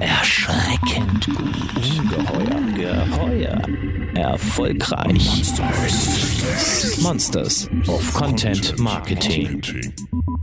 [0.00, 1.38] Erschreckend gut.
[1.98, 3.06] Ungeheuer.
[3.06, 3.62] Geheuer.
[4.14, 5.52] Erfolgreich.
[7.00, 9.62] Monsters of Content Marketing.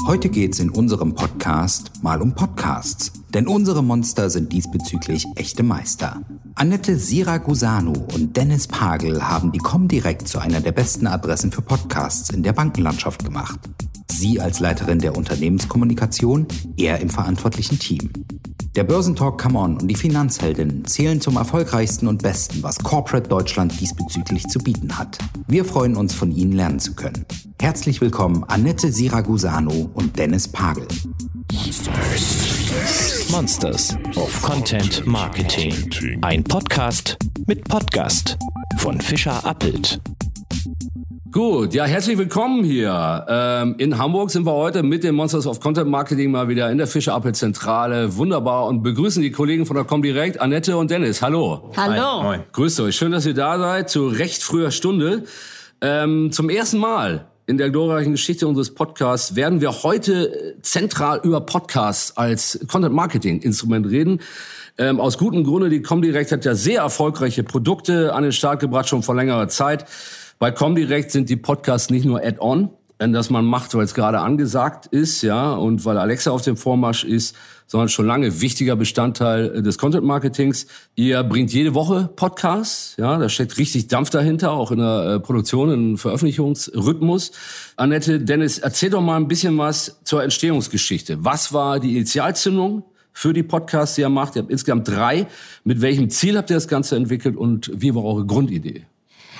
[0.06, 3.12] Heute geht's in unserem Podcast mal um Podcasts.
[3.34, 6.22] Denn unsere Monster sind diesbezüglich echte Meister.
[6.56, 12.30] Annette Siragusanu und Dennis Pagel haben die Comdirect zu einer der besten Adressen für Podcasts
[12.30, 13.60] in der Bankenlandschaft gemacht.
[14.10, 18.10] Sie als Leiterin der Unternehmenskommunikation, er im verantwortlichen Team.
[18.78, 23.82] Der Börsentalk Come On und die Finanzheldinnen zählen zum erfolgreichsten und besten, was Corporate Deutschland
[23.82, 25.18] diesbezüglich zu bieten hat.
[25.48, 27.26] Wir freuen uns, von Ihnen lernen zu können.
[27.60, 30.88] Herzlich willkommen Annette Siragusano und Dennis Pagel.
[33.32, 35.74] Monsters of Content Marketing.
[36.22, 37.18] Ein Podcast
[37.48, 38.38] mit Podcast
[38.78, 40.00] von Fischer Appelt.
[41.38, 43.24] Gut, ja, herzlich willkommen hier.
[43.30, 46.80] Ähm, in Hamburg sind wir heute mit den Monsters of Content Marketing mal wieder in
[46.80, 48.18] der Fischer Appel Zentrale.
[48.18, 51.22] Wunderbar und begrüßen die Kollegen von der Comdirect, Annette und Dennis.
[51.22, 51.70] Hallo.
[51.78, 52.24] Hallo.
[52.24, 52.40] Moin.
[52.54, 52.96] Grüßt euch.
[52.96, 55.26] Schön, dass ihr da seid zu recht früher Stunde.
[55.80, 61.42] Ähm, zum ersten Mal in der glorreichen Geschichte unseres Podcasts werden wir heute zentral über
[61.42, 64.22] Podcasts als Content Marketing Instrument reden.
[64.80, 68.90] Ähm, aus gutem Grunde, die Comdirect hat ja sehr erfolgreiche Produkte an den Start gebracht,
[68.90, 69.86] schon vor längerer Zeit.
[70.40, 74.86] Bei Comdirect sind die Podcasts nicht nur Add-on, das man macht, weil es gerade angesagt
[74.86, 77.36] ist, ja, und weil Alexa auf dem Vormarsch ist,
[77.66, 80.68] sondern schon lange wichtiger Bestandteil des Content Marketings.
[80.96, 85.20] Ihr bringt jede Woche Podcasts, ja, da steckt richtig Dampf dahinter, auch in der äh,
[85.20, 87.32] Produktion, im Veröffentlichungsrhythmus.
[87.76, 91.26] Annette, Dennis, erzähl doch mal ein bisschen was zur Entstehungsgeschichte.
[91.26, 92.84] Was war die Initialzündung?
[93.12, 94.36] für die Podcasts, die ihr macht.
[94.36, 95.26] Ihr habt insgesamt drei.
[95.64, 98.86] Mit welchem Ziel habt ihr das Ganze entwickelt und wie war eure Grundidee?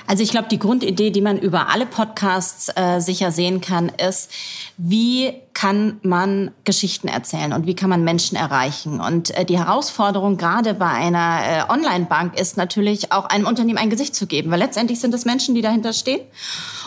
[0.08, 4.30] Also ich glaube, die Grundidee, die man über alle Podcasts äh, sicher sehen kann, ist,
[4.78, 9.02] wie kann man Geschichten erzählen und wie kann man Menschen erreichen.
[9.02, 13.90] Und äh, die Herausforderung gerade bei einer äh, Online-Bank ist natürlich auch einem Unternehmen ein
[13.90, 16.22] Gesicht zu geben, weil letztendlich sind es Menschen, die dahinter stehen.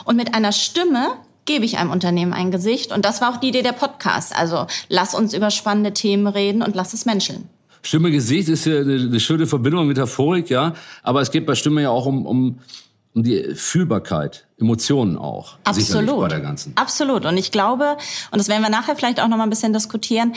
[0.04, 1.10] Und mit einer Stimme
[1.46, 2.92] gebe ich einem Unternehmen ein Gesicht.
[2.92, 4.32] Und das war auch die Idee der Podcasts.
[4.32, 7.48] Also lass uns über spannende Themen reden und lass es menscheln.
[7.84, 10.74] Stimme Gesicht ist ja eine, eine schöne Verbindung, Metaphorik, ja.
[11.04, 12.60] Aber es geht bei Stimme ja auch um, um
[13.14, 15.58] um die Fühlbarkeit, Emotionen auch.
[15.66, 16.22] Absolut.
[16.22, 16.72] Bei der ganzen.
[16.76, 17.26] Absolut.
[17.26, 17.98] Und ich glaube,
[18.32, 20.34] und das werden wir nachher vielleicht auch noch mal ein bisschen diskutieren,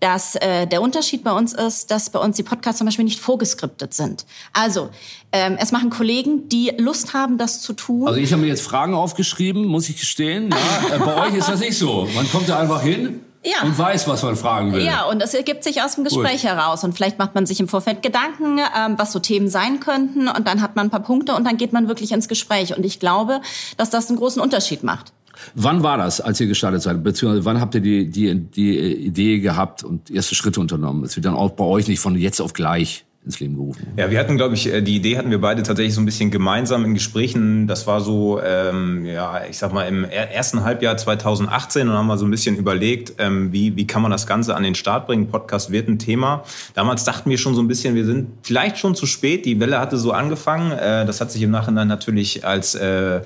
[0.00, 3.20] dass äh, der Unterschied bei uns ist, dass bei uns die Podcasts zum Beispiel nicht
[3.20, 4.26] vorgeskriptet sind.
[4.52, 4.88] Also
[5.30, 8.08] ähm, es machen Kollegen, die Lust haben, das zu tun.
[8.08, 10.50] Also ich habe mir jetzt Fragen aufgeschrieben, muss ich gestehen.
[10.50, 12.08] Ja, äh, bei euch ist das nicht so.
[12.14, 13.62] Man kommt da einfach hin ja.
[13.62, 14.84] und weiß, was man fragen will.
[14.84, 16.50] Ja, und das ergibt sich aus dem Gespräch Gut.
[16.50, 16.84] heraus.
[16.84, 20.28] Und vielleicht macht man sich im Vorfeld Gedanken, ähm, was so Themen sein könnten.
[20.28, 22.76] Und dann hat man ein paar Punkte und dann geht man wirklich ins Gespräch.
[22.76, 23.40] Und ich glaube,
[23.76, 25.12] dass das einen großen Unterschied macht.
[25.54, 27.02] Wann war das, als ihr gestartet seid?
[27.02, 31.04] Beziehungsweise wann habt ihr die, die, die Idee gehabt und erste Schritte unternommen?
[31.04, 33.88] Es wird dann auch bei euch nicht von jetzt auf gleich ins Leben gerufen.
[33.96, 36.30] Ja, wir hatten, glaube ich, äh, die Idee hatten wir beide tatsächlich so ein bisschen
[36.30, 37.66] gemeinsam in Gesprächen.
[37.66, 42.18] Das war so, ähm, ja, ich sag mal, im ersten Halbjahr 2018 und haben wir
[42.18, 45.26] so ein bisschen überlegt, ähm, wie, wie kann man das Ganze an den Start bringen.
[45.26, 46.44] Podcast wird ein Thema.
[46.74, 49.44] Damals dachten wir schon so ein bisschen, wir sind vielleicht schon zu spät.
[49.44, 50.70] Die Welle hatte so angefangen.
[50.70, 53.22] Äh, das hat sich im Nachhinein natürlich als äh,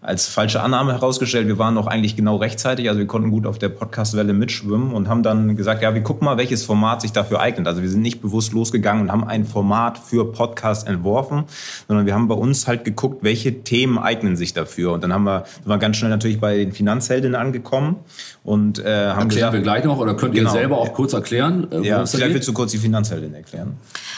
[0.00, 1.48] als falsche Annahme herausgestellt.
[1.48, 5.08] Wir waren noch eigentlich genau rechtzeitig, also wir konnten gut auf der Podcastwelle mitschwimmen und
[5.08, 7.66] haben dann gesagt, ja, wir gucken mal, welches Format sich dafür eignet.
[7.66, 11.44] Also wir sind nicht bewusst losgegangen und haben ein Format für Podcast entworfen,
[11.88, 14.92] sondern wir haben bei uns halt geguckt, welche Themen eignen sich dafür.
[14.92, 17.96] Und dann haben wir, sind wir ganz schnell natürlich bei den Finanzheldinnen angekommen
[18.44, 20.52] und äh, haben Erklären gesagt, wir gleich noch oder könnt ihr genau.
[20.52, 21.66] selber auch kurz erklären?
[21.72, 23.76] Äh, ja, vielleicht willst du kurz die Finanzheldin erklären.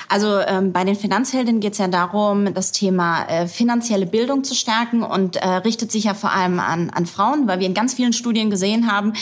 [0.09, 4.55] Also ähm, bei den Finanzheldinnen geht es ja darum, das Thema äh, finanzielle Bildung zu
[4.55, 5.41] stärken und äh,
[5.71, 8.91] richtet sich ja vor allem an, an Frauen, weil wir in ganz vielen Studien gesehen
[8.91, 9.13] haben,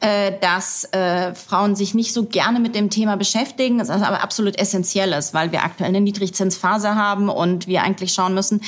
[0.00, 4.58] äh, dass äh, Frauen sich nicht so gerne mit dem Thema beschäftigen, das aber absolut
[4.58, 8.62] essentiell ist, weil wir aktuell eine Niedrigzinsphase haben und wir eigentlich schauen müssen,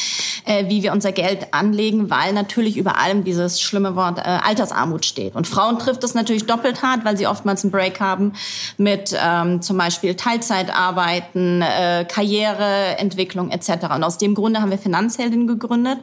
[0.45, 5.05] äh, wie wir unser Geld anlegen, weil natürlich über allem dieses schlimme Wort äh, Altersarmut
[5.05, 5.34] steht.
[5.34, 8.34] Und Frauen trifft es natürlich doppelt hart, weil sie oftmals einen Break haben
[8.77, 13.92] mit ähm, zum Beispiel Teilzeitarbeiten, äh, Karriereentwicklung etc.
[13.92, 15.98] Und aus dem Grunde haben wir Finanzheldin gegründet.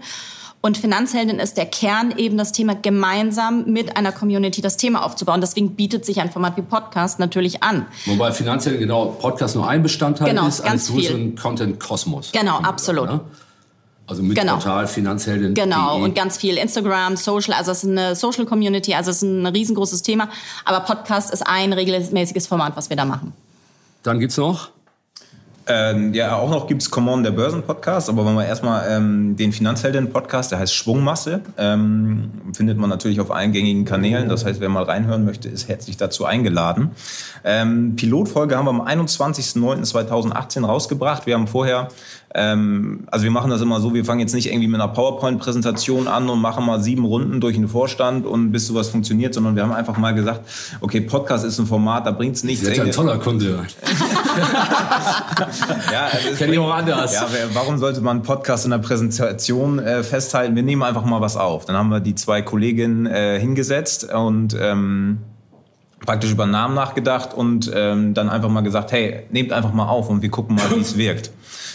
[0.64, 5.42] Und Finanzheldin ist der Kern, eben das Thema gemeinsam mit einer Community das Thema aufzubauen.
[5.42, 7.88] Deswegen bietet sich ein Format wie Podcast natürlich an.
[8.06, 12.32] Wobei Finanzheldin genau Podcast nur ein Bestandteil genau, ist eines größeren Content-Kosmos.
[12.32, 13.08] Genau, absolut.
[13.08, 13.32] Sagen, ne?
[14.06, 14.54] Also mit genau.
[14.54, 15.54] Portal Finanzheldin.
[15.56, 19.24] Genau, und ganz viel Instagram, Social, also es ist eine Social Community, also es ist
[19.24, 20.30] ein riesengroßes Thema.
[20.66, 23.34] Aber Podcast ist ein regelmäßiges Format, was wir da machen.
[24.04, 24.70] Dann gibt's noch
[25.74, 29.54] Ähm, ja, auch noch gibt's Come On, der Börsen-Podcast, aber wenn wir erstmal ähm, den
[29.54, 34.28] Finanzhelden-Podcast, der heißt Schwungmasse, ähm, findet man natürlich auf allen gängigen Kanälen.
[34.28, 36.92] Das heißt, wer mal reinhören möchte, ist herzlich dazu eingeladen.
[37.46, 41.26] Ähm, Pilotfolge haben wir am 21.09.2018 rausgebracht.
[41.26, 41.88] Wir haben vorher
[42.34, 46.08] ähm, also wir machen das immer so, wir fangen jetzt nicht irgendwie mit einer PowerPoint-Präsentation
[46.08, 49.64] an und machen mal sieben Runden durch den Vorstand und bis sowas funktioniert, sondern wir
[49.64, 50.42] haben einfach mal gesagt,
[50.80, 52.64] okay, Podcast ist ein Format, da bringt's nichts.
[52.64, 53.66] Das ist ein toller Kunde.
[55.92, 57.14] ja, also Kenn ich auch anders.
[57.14, 60.56] Ja, warum sollte man Podcast in der Präsentation äh, festhalten?
[60.56, 61.66] Wir nehmen einfach mal was auf.
[61.66, 65.20] Dann haben wir die zwei Kolleginnen äh, hingesetzt und ähm,
[66.06, 70.10] praktisch über Namen nachgedacht und ähm, dann einfach mal gesagt, hey, nehmt einfach mal auf
[70.10, 71.32] und wir gucken mal, wie es wirkt.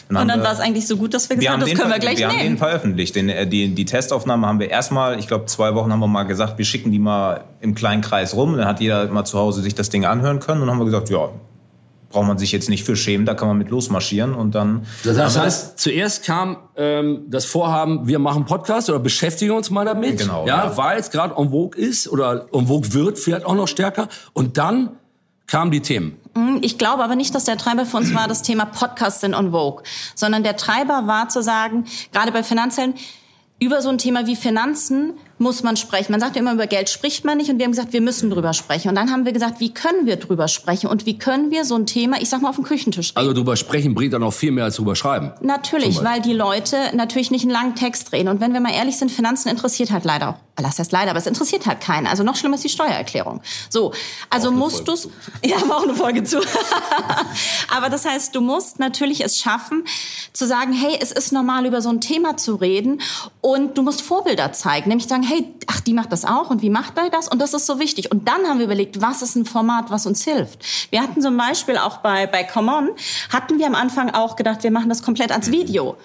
[0.08, 1.98] Dann und dann war es eigentlich so gut, dass wir gesagt haben, das können wir
[1.98, 2.38] gleich wir nehmen.
[2.38, 3.16] Wir haben den veröffentlicht.
[3.16, 6.22] Den, äh, die, die Testaufnahme haben wir erstmal, ich glaube zwei Wochen haben wir mal
[6.22, 8.56] gesagt, wir schicken die mal im kleinen Kreis rum.
[8.56, 10.60] Dann hat jeder mal zu Hause sich das Ding anhören können.
[10.60, 11.30] Und dann haben wir gesagt, ja,
[12.16, 14.86] braucht man sich jetzt nicht für schämen, da kann man mit losmarschieren und dann.
[15.04, 20.20] Das heißt, zuerst kam ähm, das Vorhaben, wir machen Podcast oder beschäftigen uns mal damit,
[20.20, 20.76] genau, ja, ja.
[20.78, 24.08] weil es gerade en vogue ist oder en vogue wird, vielleicht auch noch stärker.
[24.32, 24.92] Und dann
[25.46, 26.16] kamen die Themen.
[26.34, 29.34] Hm, ich glaube aber nicht, dass der Treiber für uns war, das Thema Podcast sind
[29.34, 29.82] on Vogue,
[30.14, 32.94] sondern der Treiber war zu sagen, gerade bei Finanzhelden,
[33.58, 36.12] über so ein Thema wie Finanzen muss man sprechen.
[36.12, 38.30] Man sagt ja immer, über Geld spricht man nicht und wir haben gesagt, wir müssen
[38.30, 38.88] drüber sprechen.
[38.88, 41.74] Und dann haben wir gesagt, wie können wir drüber sprechen und wie können wir so
[41.74, 43.18] ein Thema, ich sag mal, auf den Küchentisch reden.
[43.18, 45.32] Also drüber sprechen bringt dann auch viel mehr als drüber schreiben.
[45.40, 48.28] Natürlich, weil die Leute natürlich nicht einen langen Text reden.
[48.28, 51.18] Und wenn wir mal ehrlich sind, Finanzen interessiert halt leider auch, lass das leider, aber
[51.18, 52.06] es interessiert halt keinen.
[52.06, 53.42] Also noch schlimmer ist die Steuererklärung.
[53.68, 53.92] So,
[54.30, 55.08] also musst du's,
[55.44, 56.40] ja, haben auch eine Folge zu.
[57.76, 59.84] aber das heißt, du musst natürlich es schaffen,
[60.32, 63.00] zu sagen, hey, es ist normal, über so ein Thema zu reden
[63.40, 66.70] und du musst Vorbilder zeigen, nämlich sagen, hey, ach, die macht das auch und wie
[66.70, 67.28] macht er das?
[67.28, 68.10] Und das ist so wichtig.
[68.10, 70.64] Und dann haben wir überlegt, was ist ein Format, was uns hilft?
[70.90, 72.90] Wir hatten zum Beispiel auch bei, bei Common,
[73.32, 75.96] hatten wir am Anfang auch gedacht, wir machen das komplett als Video.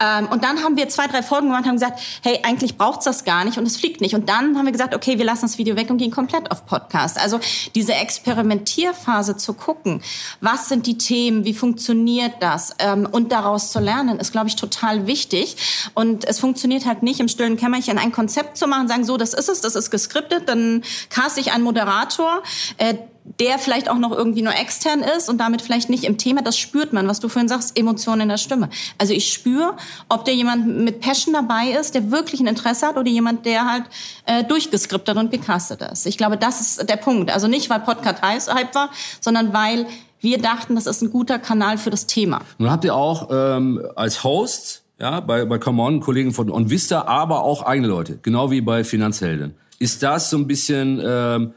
[0.00, 3.04] Ähm, und dann haben wir zwei, drei Folgen gemacht und haben gesagt, hey, eigentlich braucht's
[3.04, 4.14] das gar nicht und es fliegt nicht.
[4.14, 6.66] Und dann haben wir gesagt, okay, wir lassen das Video weg und gehen komplett auf
[6.66, 7.20] Podcast.
[7.20, 7.40] Also
[7.74, 10.02] diese Experimentierphase zu gucken,
[10.40, 14.56] was sind die Themen, wie funktioniert das ähm, und daraus zu lernen, ist, glaube ich,
[14.56, 15.56] total wichtig.
[15.94, 19.34] Und es funktioniert halt nicht im stillen Kämmerchen ein Konzept zu machen, sagen, so, das
[19.34, 22.42] ist es, das ist geskriptet, dann cast ich einen Moderator,
[22.78, 22.94] äh,
[23.24, 26.58] der vielleicht auch noch irgendwie nur extern ist und damit vielleicht nicht im Thema, das
[26.58, 28.68] spürt man, was du vorhin sagst, Emotionen in der Stimme.
[28.98, 29.76] Also ich spüre,
[30.10, 33.64] ob der jemand mit Passion dabei ist, der wirklich ein Interesse hat oder jemand, der
[33.64, 33.84] halt
[34.26, 36.06] äh, durchgeskriptet und gecastet ist.
[36.06, 37.30] Ich glaube, das ist der Punkt.
[37.30, 38.90] Also nicht, weil Podcast Hype war,
[39.20, 39.86] sondern weil
[40.20, 42.42] wir dachten, das ist ein guter Kanal für das Thema.
[42.58, 47.06] Nun habt ihr auch ähm, als Host ja, bei, bei Come On, Kollegen von OnVista,
[47.06, 49.54] aber auch eigene Leute, genau wie bei Finanzhelden.
[49.78, 51.00] Ist das so ein bisschen...
[51.02, 51.54] Ähm,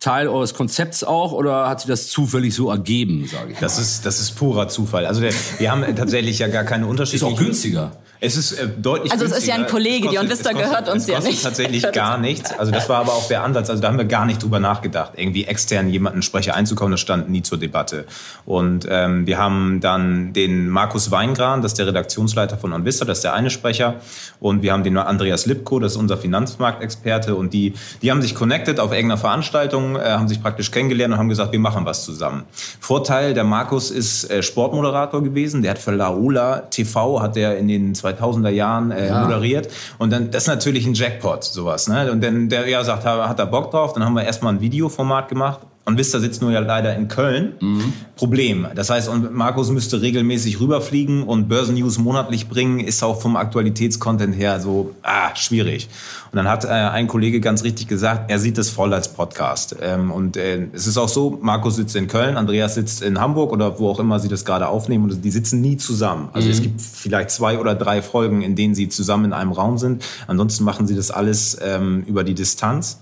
[0.00, 3.82] Teil eures Konzepts auch oder hat sich das zufällig so ergeben, sage ich das mal?
[3.82, 5.04] Ist, das ist purer Zufall.
[5.04, 7.34] Also der, wir haben tatsächlich ja gar keine unterschiedlichen...
[7.34, 7.92] Ist auch günstiger.
[8.22, 11.06] Es ist äh, deutlich Also es ist ja ein Kollege, kostet, die Onvista gehört uns
[11.06, 11.42] ja nicht.
[11.42, 12.52] tatsächlich gar nichts.
[12.58, 13.70] Also das war aber auch der Ansatz.
[13.70, 16.92] Also da haben wir gar nicht drüber nachgedacht, irgendwie extern jemanden Sprecher einzukommen.
[16.92, 18.04] Das stand nie zur Debatte.
[18.44, 23.18] Und ähm, wir haben dann den Markus Weingran, das ist der Redaktionsleiter von Onvista, das
[23.18, 23.96] ist der eine Sprecher.
[24.38, 27.34] Und wir haben den Andreas Lipko, das ist unser Finanzmarktexperte.
[27.34, 31.18] Und die, die haben sich connected auf irgendeiner Veranstaltung, äh, haben sich praktisch kennengelernt und
[31.18, 32.44] haben gesagt, wir machen was zusammen.
[32.80, 35.62] Vorteil, der Markus ist äh, Sportmoderator gewesen.
[35.62, 39.22] Der hat für Laola TV, hat der in den zwei 2000er Jahren äh, ja.
[39.22, 39.68] moderiert.
[39.98, 41.88] Und dann, das ist natürlich ein Jackpot, sowas.
[41.88, 42.10] Ne?
[42.10, 43.92] Und dann, der ja sagt, hat er Bock drauf.
[43.92, 45.60] Dann haben wir erstmal ein Videoformat gemacht.
[45.90, 47.54] Und Vista sitzt nur ja leider in Köln.
[47.58, 47.92] Mhm.
[48.14, 48.66] Problem.
[48.76, 54.36] Das heißt, und Markus müsste regelmäßig rüberfliegen und Börsennews monatlich bringen, ist auch vom Aktualitätscontent
[54.36, 55.88] her so ah, schwierig.
[56.30, 59.74] Und dann hat äh, ein Kollege ganz richtig gesagt, er sieht es voll als Podcast.
[59.82, 63.50] Ähm, und äh, es ist auch so, Markus sitzt in Köln, Andreas sitzt in Hamburg
[63.50, 65.10] oder wo auch immer sie das gerade aufnehmen.
[65.10, 66.28] Und die sitzen nie zusammen.
[66.32, 66.52] Also mhm.
[66.52, 70.04] es gibt vielleicht zwei oder drei Folgen, in denen sie zusammen in einem Raum sind.
[70.28, 73.00] Ansonsten machen sie das alles ähm, über die Distanz.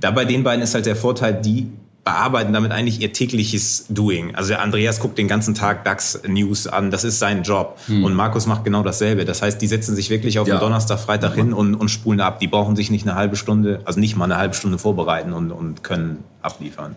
[0.00, 1.70] Da bei den beiden ist halt der Vorteil, die
[2.10, 4.34] bearbeiten damit eigentlich ihr tägliches Doing.
[4.34, 7.78] Also der Andreas guckt den ganzen Tag DAX-News an, das ist sein Job.
[7.86, 8.02] Hm.
[8.02, 9.24] Und Markus macht genau dasselbe.
[9.24, 10.56] Das heißt, die setzen sich wirklich auf ja.
[10.56, 12.40] den Donnerstag, Freitag hin und, und spulen ab.
[12.40, 15.52] Die brauchen sich nicht eine halbe Stunde, also nicht mal eine halbe Stunde vorbereiten und,
[15.52, 16.96] und können abliefern.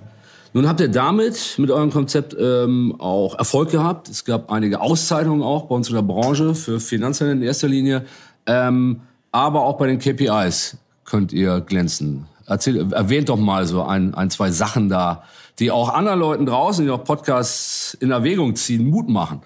[0.54, 4.10] Nun habt ihr damit mit eurem Konzept ähm, auch Erfolg gehabt.
[4.10, 8.06] Es gab einige Auszeichnungen auch bei uns in der Branche für Finanzhändler in erster Linie.
[8.48, 9.02] Ähm,
[9.32, 12.26] aber auch bei den KPIs könnt ihr glänzen.
[12.54, 15.24] Erzähl, erwähnt doch mal so ein, ein, zwei Sachen da,
[15.60, 19.42] die auch anderen Leuten draußen, die auch Podcasts in Erwägung ziehen, Mut machen.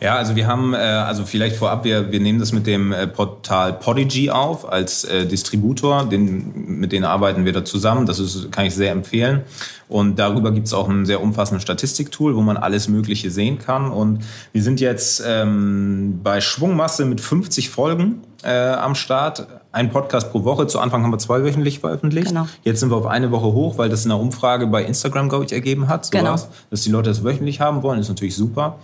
[0.00, 3.06] Ja, also wir haben, äh, also vielleicht vorab, wir, wir nehmen das mit dem äh,
[3.06, 6.08] Portal Podigy auf als äh, Distributor.
[6.08, 8.06] Den, mit denen arbeiten wir da zusammen.
[8.06, 9.42] Das ist, kann ich sehr empfehlen.
[9.88, 13.90] Und darüber gibt es auch ein sehr umfassendes Statistiktool, wo man alles Mögliche sehen kann.
[13.90, 19.46] Und wir sind jetzt ähm, bei Schwungmasse mit 50 Folgen äh, am Start.
[19.72, 20.66] Ein Podcast pro Woche.
[20.66, 22.28] Zu Anfang haben wir zwei wöchentlich veröffentlicht.
[22.28, 22.46] Genau.
[22.62, 25.46] Jetzt sind wir auf eine Woche hoch, weil das in einer Umfrage bei Instagram, glaube
[25.46, 26.04] ich, ergeben hat.
[26.04, 26.36] So genau.
[26.70, 28.78] Dass die Leute das wöchentlich haben wollen, ist natürlich super.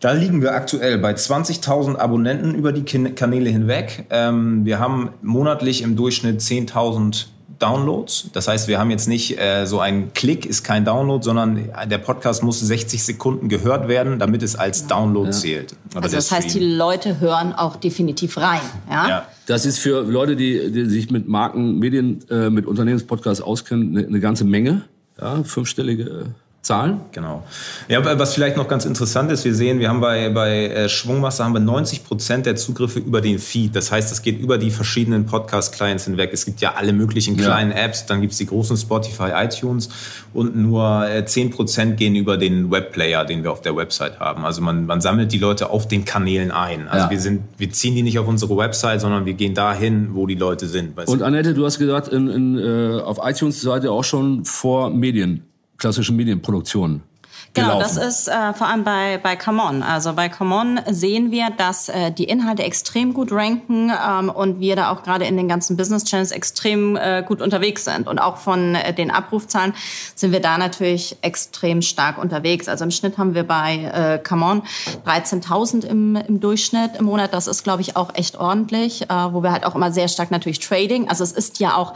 [0.00, 4.06] Da liegen wir aktuell bei 20.000 Abonnenten über die Kanäle hinweg.
[4.10, 7.26] Ähm, wir haben monatlich im Durchschnitt 10.000
[7.60, 8.30] Downloads.
[8.32, 11.98] Das heißt, wir haben jetzt nicht äh, so ein Klick ist kein Download, sondern der
[11.98, 15.32] Podcast muss 60 Sekunden gehört werden, damit es als Download ja.
[15.32, 15.76] zählt.
[15.94, 18.60] also das heißt, die Leute hören auch definitiv rein.
[18.90, 19.08] Ja?
[19.08, 19.26] ja.
[19.46, 24.06] Das ist für Leute, die, die sich mit Marken, Medien, äh, mit Unternehmenspodcasts auskennen, eine,
[24.06, 24.82] eine ganze Menge.
[25.20, 27.00] Ja, fünfstellige Zahlen?
[27.12, 27.42] Genau.
[27.88, 31.42] Ja, was vielleicht noch ganz interessant ist, wir sehen, wir haben bei, bei äh, Schwungmasse
[31.42, 33.74] haben wir 90 Prozent der Zugriffe über den Feed.
[33.74, 36.30] Das heißt, es geht über die verschiedenen Podcast-Clients hinweg.
[36.34, 37.78] Es gibt ja alle möglichen kleinen ja.
[37.78, 39.88] Apps, dann gibt es die großen Spotify, iTunes
[40.34, 44.44] und nur 10 äh, Prozent gehen über den Webplayer, den wir auf der Website haben.
[44.44, 46.88] Also man, man sammelt die Leute auf den Kanälen ein.
[46.88, 47.10] Also ja.
[47.10, 50.34] wir, sind, wir ziehen die nicht auf unsere Website, sondern wir gehen dahin, wo die
[50.34, 50.98] Leute sind.
[51.08, 54.90] Und Annette, du hast gesagt, in, in, äh, auf iTunes seid ihr auch schon vor
[54.90, 55.49] Medien
[55.80, 57.02] klassischen Medienproduktionen
[57.52, 59.82] Genau, das ist äh, vor allem bei, bei Come On.
[59.82, 64.60] Also bei Come On sehen wir, dass äh, die Inhalte extrem gut ranken ähm, und
[64.60, 68.06] wir da auch gerade in den ganzen Business Channels extrem äh, gut unterwegs sind.
[68.06, 69.74] Und auch von äh, den Abrufzahlen
[70.14, 72.68] sind wir da natürlich extrem stark unterwegs.
[72.68, 74.62] Also im Schnitt haben wir bei äh, Come On
[75.04, 77.34] 13.000 im, im Durchschnitt im Monat.
[77.34, 80.30] Das ist, glaube ich, auch echt ordentlich, äh, wo wir halt auch immer sehr stark
[80.30, 81.08] natürlich Trading.
[81.08, 81.94] Also es ist ja auch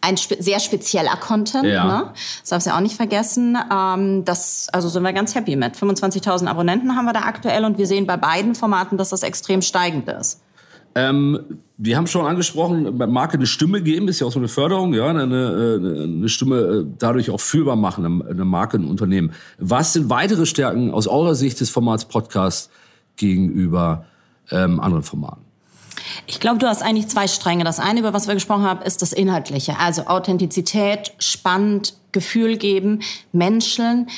[0.00, 1.64] ein spe sehr spezieller Content.
[1.64, 1.84] Ja.
[1.84, 2.10] Ne?
[2.40, 3.58] Das darfst du ja auch nicht vergessen.
[3.72, 5.74] Ähm, das, also sind wir ganz happy mit.
[5.74, 9.62] 25.000 Abonnenten haben wir da aktuell und wir sehen bei beiden Formaten, dass das extrem
[9.62, 10.40] steigend ist.
[10.94, 14.92] Ähm, wir haben schon angesprochen, Marke eine Stimme geben, ist ja auch so eine Förderung,
[14.92, 19.32] ja, eine, eine Stimme äh, dadurch auch fühlbar machen, eine Marke, ein Unternehmen.
[19.58, 22.70] Was sind weitere Stärken aus eurer Sicht des Formats Podcast
[23.16, 24.04] gegenüber
[24.50, 25.42] ähm, anderen Formaten?
[26.26, 27.64] Ich glaube, du hast eigentlich zwei Stränge.
[27.64, 29.78] Das eine, über was wir gesprochen haben, ist das Inhaltliche.
[29.78, 33.00] Also Authentizität, spannend, Gefühl geben,
[33.32, 34.08] Menschen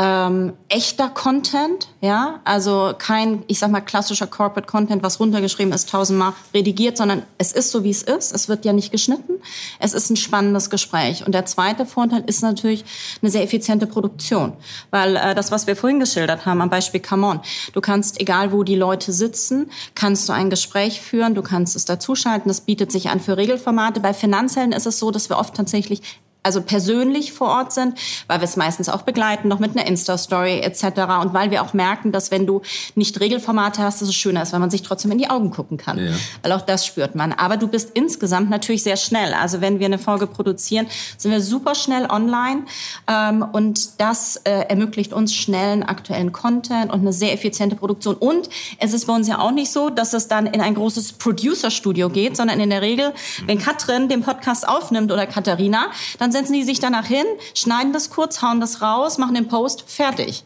[0.00, 5.88] ähm, echter Content, ja, also kein, ich sag mal, klassischer Corporate Content, was runtergeschrieben ist,
[5.88, 8.32] tausendmal redigiert, sondern es ist so, wie es ist.
[8.32, 9.34] Es wird ja nicht geschnitten.
[9.80, 11.26] Es ist ein spannendes Gespräch.
[11.26, 12.84] Und der zweite Vorteil ist natürlich
[13.20, 14.52] eine sehr effiziente Produktion,
[14.90, 17.40] weil äh, das, was wir vorhin geschildert haben, am Beispiel Come On,
[17.72, 21.86] du kannst, egal wo die Leute sitzen, kannst du ein Gespräch führen, du kannst es
[21.86, 22.48] dazuschalten.
[22.48, 23.98] Das bietet sich an für Regelformate.
[23.98, 26.02] Bei Finanzhelden ist es so, dass wir oft tatsächlich
[26.42, 30.60] also persönlich vor Ort sind, weil wir es meistens auch begleiten, noch mit einer Insta-Story
[30.60, 30.82] etc.
[31.20, 32.62] Und weil wir auch merken, dass wenn du
[32.94, 35.76] nicht Regelformate hast, dass es schöner ist, weil man sich trotzdem in die Augen gucken
[35.76, 35.98] kann.
[35.98, 36.12] Ja.
[36.42, 37.32] Weil auch das spürt man.
[37.32, 39.34] Aber du bist insgesamt natürlich sehr schnell.
[39.34, 42.62] Also wenn wir eine Folge produzieren, sind wir super schnell online
[43.08, 48.14] ähm, und das äh, ermöglicht uns schnellen aktuellen Content und eine sehr effiziente Produktion.
[48.14, 51.14] Und es ist bei uns ja auch nicht so, dass es dann in ein großes
[51.14, 53.12] Producer-Studio geht, sondern in der Regel,
[53.46, 58.10] wenn Katrin den Podcast aufnimmt oder Katharina, dann setzen die sich danach hin, schneiden das
[58.10, 60.44] kurz, hauen das raus, machen den Post, fertig.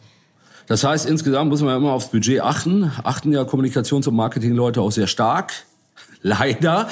[0.67, 2.91] Das heißt, insgesamt muss man ja immer aufs Budget achten.
[3.03, 5.53] Achten ja Kommunikations- und Marketingleute auch sehr stark.
[6.25, 6.87] Leider.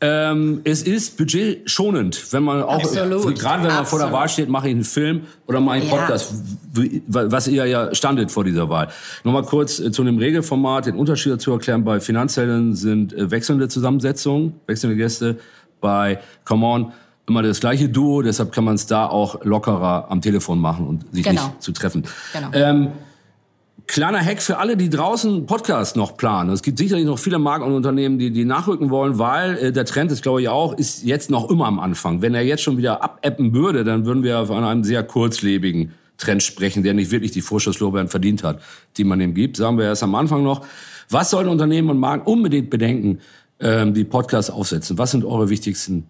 [0.00, 3.36] Ähm, es ist budgetschonend, wenn man auch, Absolut.
[3.36, 3.88] gerade wenn man Absolut.
[3.88, 6.34] vor der Wahl steht, mache ich einen Film oder mache ich einen Podcast,
[6.76, 7.00] ja.
[7.08, 8.88] was ihr ja standet vor dieser Wahl.
[9.24, 11.82] Nochmal kurz äh, zu dem Regelformat, den Unterschied dazu erklären.
[11.82, 15.36] Bei Finanzhelden sind äh, wechselnde Zusammensetzungen, wechselnde Gäste.
[15.80, 16.92] Bei Come On
[17.28, 21.12] immer das gleiche Duo, deshalb kann man es da auch lockerer am Telefon machen und
[21.12, 21.46] sich genau.
[21.46, 22.04] nicht zu treffen.
[22.32, 22.48] Genau.
[22.52, 22.88] Ähm,
[23.86, 26.50] kleiner Hack für alle, die draußen Podcast noch planen.
[26.50, 29.84] Es gibt sicherlich noch viele Marken und Unternehmen, die, die nachrücken wollen, weil äh, der
[29.84, 32.22] Trend ist, glaube ich, auch, ist jetzt noch immer am Anfang.
[32.22, 36.42] Wenn er jetzt schon wieder abappen würde, dann würden wir von einem sehr kurzlebigen Trend
[36.42, 38.60] sprechen, der nicht wirklich die Vorschusslorbeeren verdient hat,
[38.96, 39.56] die man ihm gibt.
[39.56, 40.64] Sagen wir erst am Anfang noch.
[41.10, 43.20] Was sollen Unternehmen und Marken unbedingt bedenken,
[43.60, 44.96] ähm, die Podcasts aufsetzen?
[44.98, 46.08] Was sind eure wichtigsten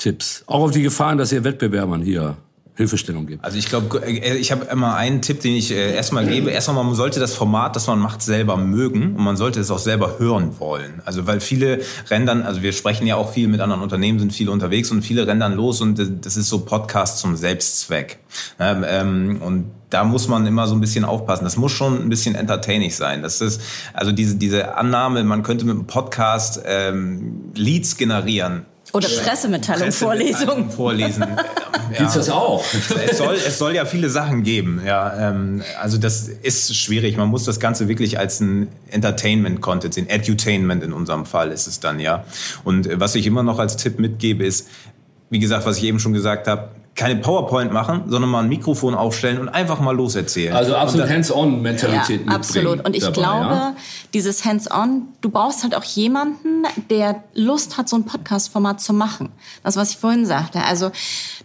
[0.00, 0.42] Tipps?
[0.46, 2.36] Auch auf die Gefahren, dass ihr Wettbewerbern hier
[2.80, 3.44] Hilfestellung gibt.
[3.44, 6.50] Also ich glaube, äh, ich habe immer einen Tipp, den ich äh, erstmal gebe.
[6.50, 9.78] Erstmal, man sollte das Format, das man macht, selber mögen und man sollte es auch
[9.78, 11.02] selber hören wollen.
[11.04, 14.32] Also weil viele rennen dann, also wir sprechen ja auch viel mit anderen Unternehmen, sind
[14.32, 18.18] viele unterwegs und viele rennen dann los und das ist so Podcast zum Selbstzweck.
[18.58, 21.44] Ähm, und da muss man immer so ein bisschen aufpassen.
[21.44, 23.22] Das muss schon ein bisschen entertaining sein.
[23.22, 23.60] Das ist
[23.92, 30.70] also diese diese Annahme, man könnte mit einem Podcast ähm, Leads generieren Oder Pressemitteilung, Pressemitteilung
[30.70, 30.70] Vorlesung.
[30.70, 31.26] vorlesen.
[31.96, 32.64] Gibt's das auch?
[33.08, 34.82] es, soll, es soll ja viele Sachen geben.
[34.84, 37.16] Ja, ähm, also das ist schwierig.
[37.16, 40.08] Man muss das Ganze wirklich als ein Entertainment-Content sehen.
[40.08, 42.24] Edutainment in unserem Fall ist es dann, ja.
[42.64, 44.68] Und äh, was ich immer noch als Tipp mitgebe, ist,
[45.30, 46.70] wie gesagt, was ich eben schon gesagt habe,
[47.00, 50.54] keine PowerPoint machen, sondern mal ein Mikrofon aufstellen und einfach mal loserzählen.
[50.54, 52.84] Also absolut Hands-on-Mentalität Ja, absolut.
[52.84, 53.76] Und ich dabei, glaube, ja?
[54.12, 59.30] dieses Hands-on, du brauchst halt auch jemanden, der Lust hat, so ein Podcast-Format zu machen.
[59.62, 60.62] Das, was ich vorhin sagte.
[60.62, 60.90] Also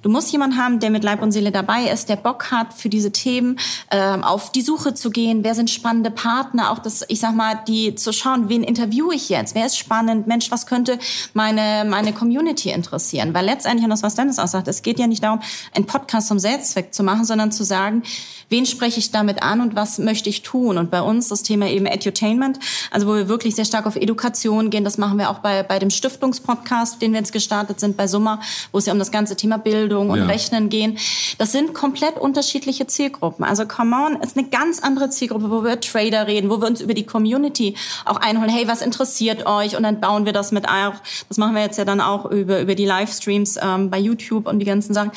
[0.02, 2.90] du musst jemanden haben, der mit Leib und Seele dabei ist, der Bock hat, für
[2.90, 3.58] diese Themen
[3.92, 5.46] ähm, auf die Suche zu gehen.
[5.46, 6.70] Wer sind spannende Partner?
[6.72, 9.56] Auch das, ich sag mal, die zu schauen, wen interviewe ich jetzt?
[9.56, 10.28] Wer ist spannend?
[10.28, 11.00] Mensch, was könnte
[11.34, 13.34] meine, meine Community interessieren?
[13.34, 15.40] Weil letztendlich, und das, was Dennis auch sagt, es geht ja nicht darum,
[15.74, 18.04] einen Podcast zum Selbstzweck zu machen, sondern zu sagen,
[18.50, 20.78] wen spreche ich damit an und was möchte ich tun?
[20.78, 22.60] Und bei uns das Thema eben Edutainment,
[22.92, 24.84] also wo wir wirklich sehr stark auf Education gehen.
[24.84, 28.40] Das machen wir auch bei, bei dem Stiftungspodcast, den wir jetzt gestartet sind, bei Summa,
[28.72, 30.26] wo es ja um das ganze Thema Bildung und Ja.
[30.26, 30.98] Rechnen gehen.
[31.38, 33.46] Das sind komplett unterschiedliche Zielgruppen.
[33.46, 36.68] Also Come On ist eine ganz andere Zielgruppe, wo wir über Trader reden, wo wir
[36.68, 37.76] uns über die Community
[38.06, 38.50] auch einholen.
[38.50, 39.76] Hey, was interessiert euch?
[39.76, 40.94] Und dann bauen wir das mit auch.
[41.30, 44.60] Das machen wir jetzt ja dann auch über, über die Livestreams ähm, bei YouTube und
[44.60, 45.12] die ganzen Sachen.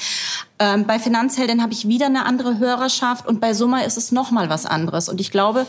[0.59, 4.31] Ähm, bei Finanzheldin habe ich wieder eine andere Hörerschaft und bei Summa ist es noch
[4.31, 5.09] mal was anderes.
[5.09, 5.67] Und ich glaube,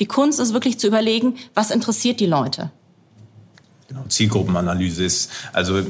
[0.00, 2.70] die Kunst ist wirklich zu überlegen, was interessiert die Leute.
[3.88, 5.82] Genau, Zielgruppenanalyse ist, also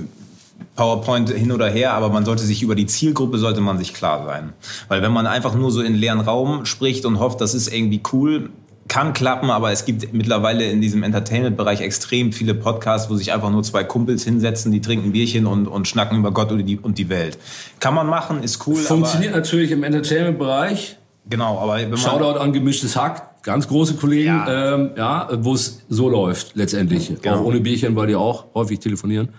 [0.74, 4.24] PowerPoint hin oder her, aber man sollte sich über die Zielgruppe sollte man sich klar
[4.24, 4.52] sein.
[4.88, 8.00] Weil wenn man einfach nur so in leeren Raum spricht und hofft, das ist irgendwie
[8.12, 8.50] cool,
[8.92, 13.50] kann klappen, aber es gibt mittlerweile in diesem Entertainment-Bereich extrem viele Podcasts, wo sich einfach
[13.50, 16.98] nur zwei Kumpels hinsetzen, die trinken Bierchen und, und schnacken über Gott und die, und
[16.98, 17.38] die Welt.
[17.80, 18.76] Kann man machen, ist cool.
[18.76, 20.98] Funktioniert natürlich im Entertainment-Bereich.
[21.30, 24.74] Genau, aber wenn man, Shoutout an Gemischtes Hack, ganz große Kollegen, Ja.
[24.74, 27.14] ähm, ja, wo es so läuft letztendlich.
[27.22, 27.36] Genau.
[27.36, 29.30] Auch ohne Bierchen, weil die auch häufig telefonieren.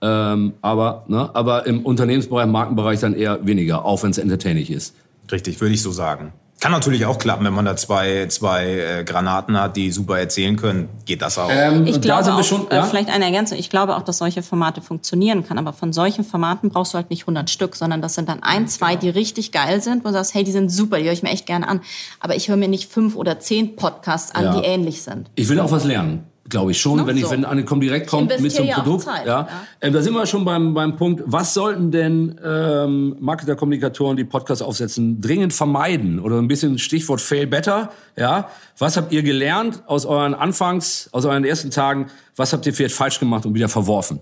[0.00, 4.68] Ähm, aber, ne, aber im Unternehmensbereich, im Markenbereich dann eher weniger, auch wenn es entertaining
[4.68, 4.94] ist.
[5.32, 6.32] Richtig, würde ich so sagen.
[6.60, 8.66] Kann natürlich auch klappen, wenn man da zwei, zwei
[9.00, 11.48] äh, Granaten hat, die super erzählen können, geht das auch.
[11.50, 12.82] Ähm, Ich und glaube da sind wir auch, schon, äh, ja?
[12.84, 16.68] vielleicht eine Ergänzung, ich glaube auch, dass solche Formate funktionieren kann, aber von solchen Formaten
[16.68, 19.80] brauchst du halt nicht 100 Stück, sondern das sind dann ein, zwei, die richtig geil
[19.80, 21.80] sind, wo du sagst, hey, die sind super, die höre ich mir echt gerne an,
[22.20, 24.60] aber ich höre mir nicht fünf oder zehn Podcasts an, Ja.
[24.60, 25.30] die ähnlich sind.
[25.36, 27.06] Ich will auch was lernen, glaube ich schon, Ne?
[27.06, 27.30] wenn ich, So.
[27.30, 29.04] wenn eine direkt kommt mit so einem investiere ja Produkt.
[29.04, 29.40] Zeit, ja.
[29.40, 29.48] ja.
[29.80, 34.24] Ähm, da sind wir schon beim, beim Punkt, was sollten denn ähm, Marketer, Kommunikatoren, die
[34.24, 36.18] Podcasts aufsetzen, dringend vermeiden?
[36.20, 37.90] Oder ein bisschen Stichwort Fail Better.
[38.16, 38.48] Ja.
[38.78, 42.06] Was habt ihr gelernt aus euren Anfangs, aus euren ersten Tagen?
[42.36, 44.20] Was habt ihr vielleicht falsch gemacht und wieder verworfen?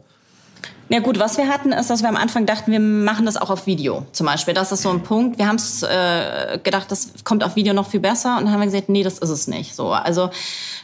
[0.90, 3.50] Na gut, was wir hatten, ist, dass wir am Anfang dachten, wir machen das auch
[3.50, 4.06] auf Video.
[4.12, 5.36] Zum Beispiel, das ist so ein Punkt.
[5.38, 8.38] Wir haben es äh, gedacht, das kommt auf Video noch viel besser.
[8.38, 9.74] Und dann haben wir gesagt, nee, das ist es nicht.
[9.74, 10.30] So, also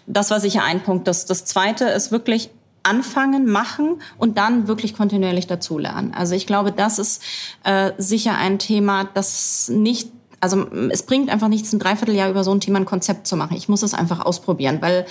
[0.06, 1.06] das war sicher ein Punkt.
[1.08, 2.50] Das, das Zweite ist wirklich
[2.82, 6.12] anfangen, machen und dann wirklich kontinuierlich dazulernen.
[6.14, 7.22] Also ich glaube, das ist
[7.64, 10.10] äh, sicher ein Thema, das nicht
[10.44, 13.56] also es bringt einfach nichts, ein Dreivierteljahr über so ein Thema ein Konzept zu machen.
[13.56, 15.06] Ich muss es einfach ausprobieren, weil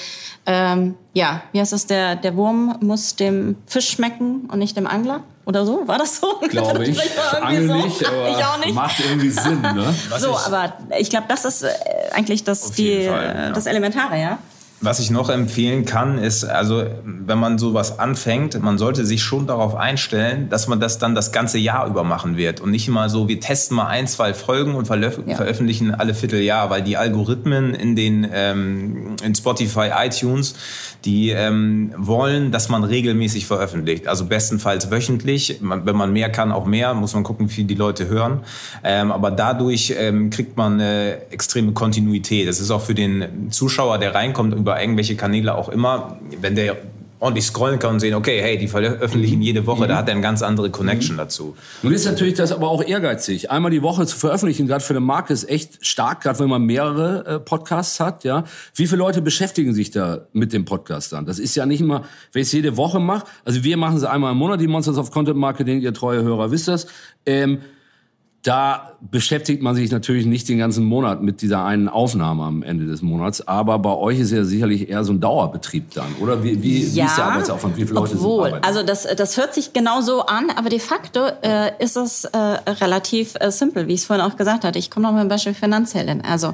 [0.46, 4.86] ähm, ja, wie heißt das, der, der Wurm muss dem Fisch schmecken und nicht dem
[4.86, 5.22] Angler?
[5.46, 5.88] Oder so?
[5.88, 6.40] War das so?
[6.50, 7.00] Glaube ich.
[7.42, 8.06] Angel irgendwie nicht, so.
[8.06, 8.76] aber ich auch nicht.
[8.76, 9.94] macht irgendwie Sinn, ne?
[10.20, 11.70] So, aber ich glaube, das ist äh,
[12.14, 13.52] eigentlich das, die, Fall, ja.
[13.52, 14.38] das Elementare, ja?
[14.84, 19.48] Was ich noch empfehlen kann, ist, also wenn man sowas anfängt, man sollte sich schon
[19.48, 23.10] darauf einstellen, dass man das dann das ganze Jahr über machen wird und nicht immer
[23.10, 25.36] so, wir testen mal ein, zwei Folgen und Ja.
[25.36, 30.56] veröffentlichen alle Vierteljahr, weil die Algorithmen in den ähm, in Spotify, iTunes,
[31.06, 34.08] die ähm, wollen, dass man regelmäßig veröffentlicht.
[34.08, 35.60] Also bestenfalls wöchentlich.
[35.62, 36.94] Wenn man mehr kann, auch mehr.
[36.94, 38.42] Muss man gucken, wie viel die Leute hören.
[38.84, 42.48] Ähm, aber dadurch ähm, kriegt man eine extreme Kontinuität.
[42.48, 46.78] Das ist auch für den Zuschauer, der reinkommt über irgendwelche Kanäle auch immer, wenn der
[47.24, 50.22] ordentlich scrollen kann und sehen, okay, hey, die veröffentlichen jede Woche, da hat er eine
[50.22, 51.56] ganz andere Connection dazu.
[51.82, 53.50] Nun ist natürlich das aber auch ehrgeizig.
[53.50, 56.64] Einmal die Woche zu veröffentlichen, gerade für eine Marke, ist echt stark, gerade wenn man
[56.64, 58.26] mehrere äh, Podcasts hat.
[58.26, 58.44] Ja,
[58.76, 61.26] Wie viele Leute beschäftigen sich da mit dem Podcast dann?
[61.26, 63.26] Das ist ja nicht immer, wenn ich es jede Woche mache.
[63.46, 66.52] Also wir machen es einmal im Monat, die Monsters of Content Marketing, ihr treue Hörer
[66.52, 66.88] wisst das.
[67.26, 67.60] Ähm,
[68.44, 72.86] da beschäftigt man sich natürlich nicht den ganzen Monat mit dieser einen Aufnahme am Ende
[72.86, 73.48] des Monats.
[73.48, 76.44] Aber bei euch ist ja sicherlich eher so ein Dauerbetrieb dann, oder?
[76.44, 77.78] Wie, wie, wie ist der Arbeitsaufwand?
[77.78, 78.68] Wie viele Leute obwohl, sind arbeiten?
[78.68, 82.38] also das, das hört sich genau so an, aber de facto äh, ist es äh,
[82.38, 84.78] relativ äh, simpel, wie ich es vorhin auch gesagt hatte.
[84.78, 86.22] Ich komme noch mal ein Beispiel Finanzheldin.
[86.22, 86.54] Also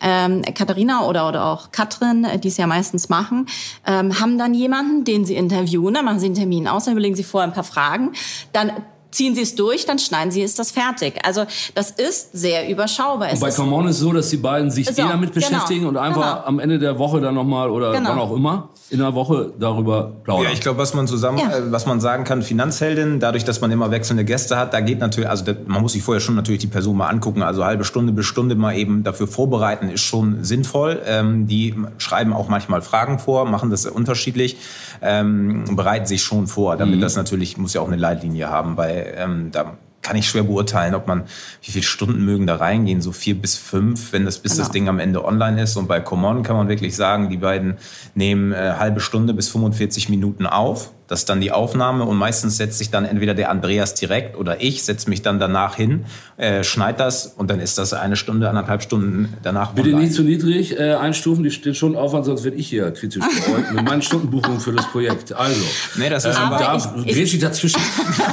[0.00, 3.46] ähm, Katharina oder, oder auch Katrin, äh, die es ja meistens machen,
[3.86, 7.16] ähm, haben dann jemanden, den sie interviewen, dann machen sie einen Termin aus, dann überlegen
[7.16, 8.12] sie vorher ein paar Fragen,
[8.52, 8.70] dann
[9.14, 11.20] ziehen Sie es durch, dann schneiden Sie es das fertig.
[11.24, 13.32] Also das ist sehr überschaubar.
[13.32, 15.46] Und bei Come On ist so, dass die beiden sich so, eh damit genau.
[15.46, 16.46] beschäftigen genau, und einfach genau.
[16.46, 18.10] am Ende der Woche dann nochmal oder genau.
[18.10, 20.44] wann auch immer in der Woche darüber plaudern.
[20.44, 21.56] Ja, ich glaube, was man zusammen, ja.
[21.56, 25.00] äh, was man sagen kann, Finanzheldin, dadurch, dass man immer wechselnde Gäste hat, da geht
[25.00, 28.12] natürlich, also man muss sich vorher schon natürlich die Person mal angucken, also halbe Stunde
[28.12, 31.00] bis Stunde mal eben dafür vorbereiten, ist schon sinnvoll.
[31.06, 34.58] Ähm, die schreiben auch manchmal Fragen vor, machen das unterschiedlich,
[35.02, 37.00] ähm, bereiten sich schon vor, damit mhm.
[37.00, 40.94] das natürlich, muss ja auch eine Leitlinie haben, weil ähm, da kann ich schwer beurteilen,
[40.94, 41.24] ob man,
[41.62, 44.64] wie viele Stunden mögen da reingehen, so vier bis fünf, wenn das bis genau.
[44.64, 45.76] das Ding am Ende online ist.
[45.76, 47.78] Und bei Common kann man wirklich sagen, die beiden
[48.14, 52.56] nehmen äh, halbe Stunde bis 45 Minuten auf das ist dann die Aufnahme und meistens
[52.56, 56.64] setzt sich dann entweder der Andreas direkt oder ich setze mich dann danach hin, äh,
[56.64, 59.72] schneid das und dann ist das eine Stunde, anderthalb Stunden danach.
[59.72, 60.04] Bitte online.
[60.04, 63.72] nicht zu niedrig äh, einstufen, die steht schon Aufwand, sonst werde ich hier kritisch beäugt
[63.72, 65.32] mit meinen Stundenbuchungen für das Projekt.
[65.32, 65.64] Also,
[65.96, 67.80] nee, das ist ähm, da ich, ich, dazwischen.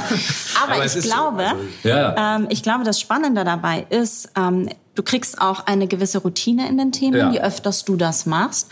[0.62, 1.44] aber, aber ich glaube,
[1.82, 2.36] so, ja.
[2.36, 6.76] ähm, ich glaube, das Spannende dabei ist, ähm, Du kriegst auch eine gewisse Routine in
[6.76, 7.30] den Themen, ja.
[7.30, 8.70] je öfters du das machst.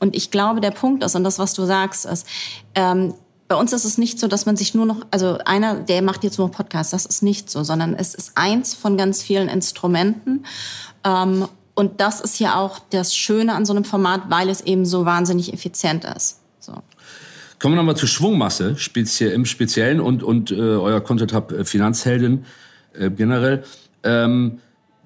[0.00, 2.26] Und ich glaube, der Punkt ist, und das, was du sagst, ist,
[2.74, 3.14] ähm,
[3.52, 6.24] bei uns ist es nicht so, dass man sich nur noch, also einer, der macht
[6.24, 10.46] jetzt nur Podcasts, das ist nicht so, sondern es ist eins von ganz vielen Instrumenten.
[11.04, 14.86] Ähm, und das ist ja auch das Schöne an so einem Format, weil es eben
[14.86, 16.38] so wahnsinnig effizient ist.
[16.60, 16.72] So.
[17.58, 21.66] Kommen wir nochmal zur Schwungmasse spezie im Speziellen und, und äh, euer Content Hub äh,
[21.66, 22.46] Finanzheldin
[22.94, 23.64] äh, generell.
[24.02, 24.60] Ähm,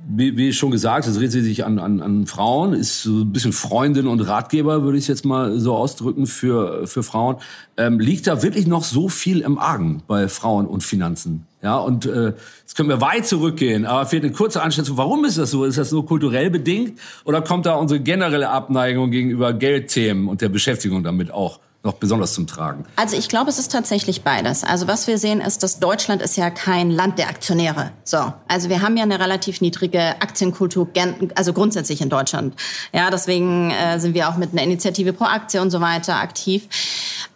[0.08, 3.52] wie, wie schon gesagt, es dreht sich an, an, an Frauen, ist so ein bisschen
[3.52, 7.36] Freundin und Ratgeber, würde ich jetzt mal so ausdrücken, für, für Frauen.
[7.76, 11.46] Ähm, liegt da wirklich noch so viel im Argen bei Frauen und Finanzen?
[11.62, 14.96] Ja, und äh, jetzt können wir weit zurückgehen, aber fehlt eine kurze Einschätzung.
[14.96, 15.64] Warum ist das so?
[15.64, 20.48] Ist das nur kulturell bedingt oder kommt da unsere generelle Abneigung gegenüber Geldthemen und der
[20.48, 22.84] Beschäftigung damit auch noch besonders zum Tragen?
[22.96, 24.64] Also ich glaube, es ist tatsächlich beides.
[24.64, 27.92] Also was wir sehen ist, dass Deutschland ist ja kein Land der Aktionäre.
[28.04, 30.88] So, also wir haben ja eine relativ niedrige Aktienkultur,
[31.34, 32.54] also grundsätzlich in Deutschland.
[32.92, 36.68] Ja, deswegen äh, sind wir auch mit einer Initiative pro Aktie und so weiter aktiv.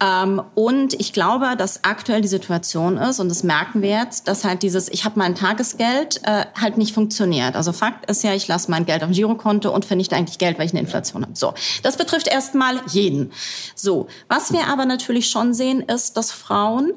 [0.02, 4.44] Ähm, und ich glaube, dass aktuell die Situation ist, und das merken wir jetzt, dass
[4.44, 7.54] halt dieses, ich habe mein Tagesgeld, äh, halt nicht funktioniert.
[7.54, 10.58] Also Fakt ist ja, ich lasse mein Geld auf dem Girokonto und vernichte eigentlich Geld,
[10.58, 11.36] weil ich eine Inflation habe.
[11.36, 13.32] So, das betrifft erstmal jeden.
[13.74, 16.92] So, was wir aber natürlich schon sehen, ist, dass Frauen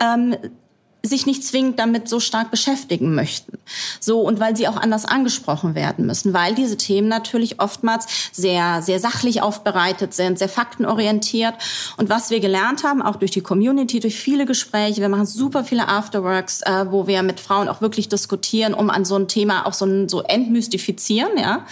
[0.00, 0.36] ähm,
[1.08, 3.58] sich nicht zwingend damit so stark beschäftigen möchten.
[4.00, 8.82] So, und weil sie auch anders angesprochen werden müssen, weil diese Themen natürlich oftmals sehr,
[8.82, 11.54] sehr sachlich aufbereitet sind, sehr faktenorientiert.
[11.96, 15.64] Und was wir gelernt haben, auch durch die Community, durch viele Gespräche, wir machen super
[15.64, 19.66] viele Afterworks, äh, wo wir mit Frauen auch wirklich diskutieren, um an so ein Thema
[19.66, 21.64] auch so, ein, so entmystifizieren, ja,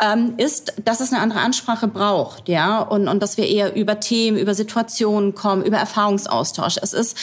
[0.00, 4.00] ähm, ist, dass es eine andere Ansprache braucht, ja, und, und dass wir eher über
[4.00, 6.78] Themen, über Situationen kommen, über Erfahrungsaustausch.
[6.82, 7.16] Es ist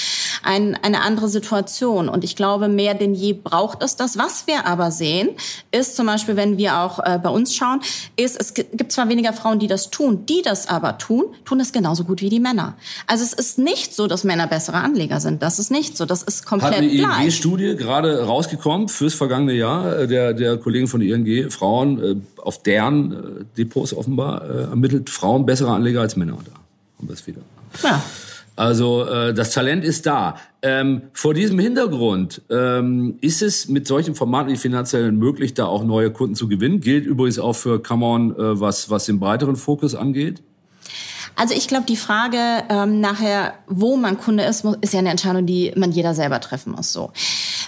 [0.43, 2.09] ein, eine andere Situation.
[2.09, 4.17] Und ich glaube, mehr denn je braucht es das.
[4.17, 5.29] Was wir aber sehen,
[5.71, 7.81] ist zum Beispiel, wenn wir auch äh, bei uns schauen,
[8.15, 11.71] ist, es gibt zwar weniger Frauen, die das tun, die das aber tun, tun das
[11.71, 12.75] genauso gut wie die Männer.
[13.07, 15.41] Also es ist nicht so, dass Männer bessere Anleger sind.
[15.41, 16.05] Das ist nicht so.
[16.05, 20.87] Das ist komplett Hat eine ING-Studie gerade rausgekommen fürs vergangene Jahr äh, der, der Kollegen
[20.87, 26.01] von der ING, Frauen äh, auf deren äh, Depots offenbar äh, ermittelt, Frauen bessere Anleger
[26.01, 26.37] als Männer.
[26.45, 26.51] Da
[26.97, 27.41] haben wir es wieder.
[27.83, 28.01] Ja.
[28.57, 30.35] Also äh, das Talent ist da.
[30.63, 35.83] Ähm, vor diesem Hintergrund ähm, ist es mit solchen Formaten wie finanziell möglich, da auch
[35.83, 36.81] neue Kunden zu gewinnen.
[36.81, 40.41] Gilt übrigens auch für Come On, äh, was, was den breiteren Fokus angeht.
[41.35, 45.45] Also ich glaube, die Frage ähm, nachher, wo man Kunde ist, ist ja eine Entscheidung,
[45.45, 46.91] die man jeder selber treffen muss.
[46.91, 47.11] So.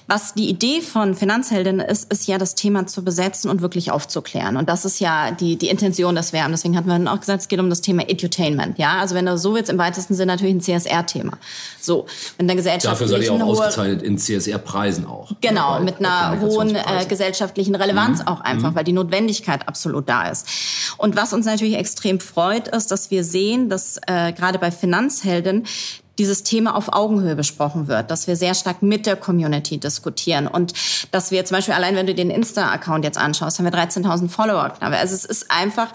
[0.09, 4.57] Was die Idee von Finanzheldin ist, ist ja das Thema zu besetzen und wirklich aufzuklären.
[4.57, 6.49] Und das ist ja die, die Intention, das wir haben.
[6.51, 8.79] Deswegen hatten wir dann auch gesagt, es geht um das Thema Edutainment.
[8.79, 11.33] Ja, also wenn du so willst, im weitesten Sinne natürlich ein CSR-Thema.
[11.79, 15.31] So, wenn der Gesellschaft Dafür seid ihr auch ausgezeichnet in CSR-Preisen auch.
[15.41, 18.29] Genau, bei, mit einer hohen äh, gesellschaftlichen Relevanz mhm.
[18.29, 18.75] auch einfach, mhm.
[18.75, 20.47] weil die Notwendigkeit absolut da ist.
[20.97, 25.67] Und was uns natürlich extrem freut, ist, dass wir sehen, dass äh, gerade bei Finanzhelden
[26.19, 30.73] dieses Thema auf Augenhöhe besprochen wird, dass wir sehr stark mit der Community diskutieren und
[31.11, 34.73] dass wir zum Beispiel allein, wenn du den Insta-Account jetzt anschaust, haben wir 13.000 Follower.
[34.81, 35.87] Also es ist einfach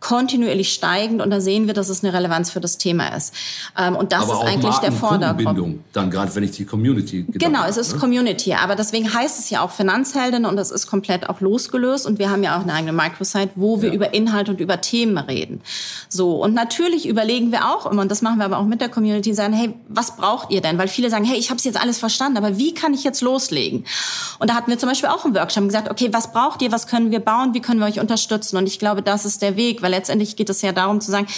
[0.00, 3.34] kontinuierlich steigend und da sehen wir, dass es eine Relevanz für das Thema ist.
[3.78, 5.80] Ähm, und das aber ist eigentlich der Vordergrund.
[5.92, 7.98] Dann gerade, wenn ich die Community Genau, es ist ne?
[7.98, 12.18] Community, aber deswegen heißt es ja auch Finanzheldin und das ist komplett auch losgelöst und
[12.18, 13.94] wir haben ja auch eine eigene Microsite, wo wir ja.
[13.94, 15.60] über Inhalt und über Themen reden.
[16.08, 18.88] So und natürlich überlegen wir auch immer und das machen wir aber auch mit der
[18.88, 20.78] Community, sagen, hey, was braucht ihr denn?
[20.78, 23.20] Weil viele sagen, hey, ich habe es jetzt alles verstanden, aber wie kann ich jetzt
[23.22, 23.84] loslegen?
[24.38, 26.86] Und da hatten wir zum Beispiel auch einen Workshop gesagt, okay, was braucht ihr, was
[26.86, 28.56] können wir bauen, wie können wir euch unterstützen?
[28.56, 31.28] Und ich glaube, das ist der Weg, weil letztendlich geht es ja darum zu sagen,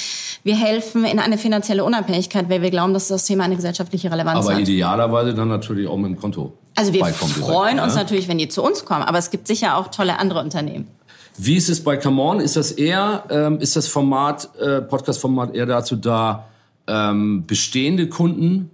[0.42, 4.38] wir helfen in eine finanzielle Unabhängigkeit, weil wir glauben, dass das Thema eine gesellschaftliche Relevanz
[4.38, 4.54] aber hat.
[4.54, 6.54] Aber idealerweise dann natürlich auch mit dem Konto.
[6.74, 8.02] Also wir freuen direkt, uns ja?
[8.02, 10.88] natürlich, wenn die zu uns kommen, aber es gibt sicher auch tolle andere Unternehmen.
[11.36, 12.40] Wie ist es bei Come On?
[12.40, 16.46] Ist das eher, ähm, ist das Format, äh, Podcast-Format eher dazu da,
[16.86, 18.70] ähm, bestehende Kunden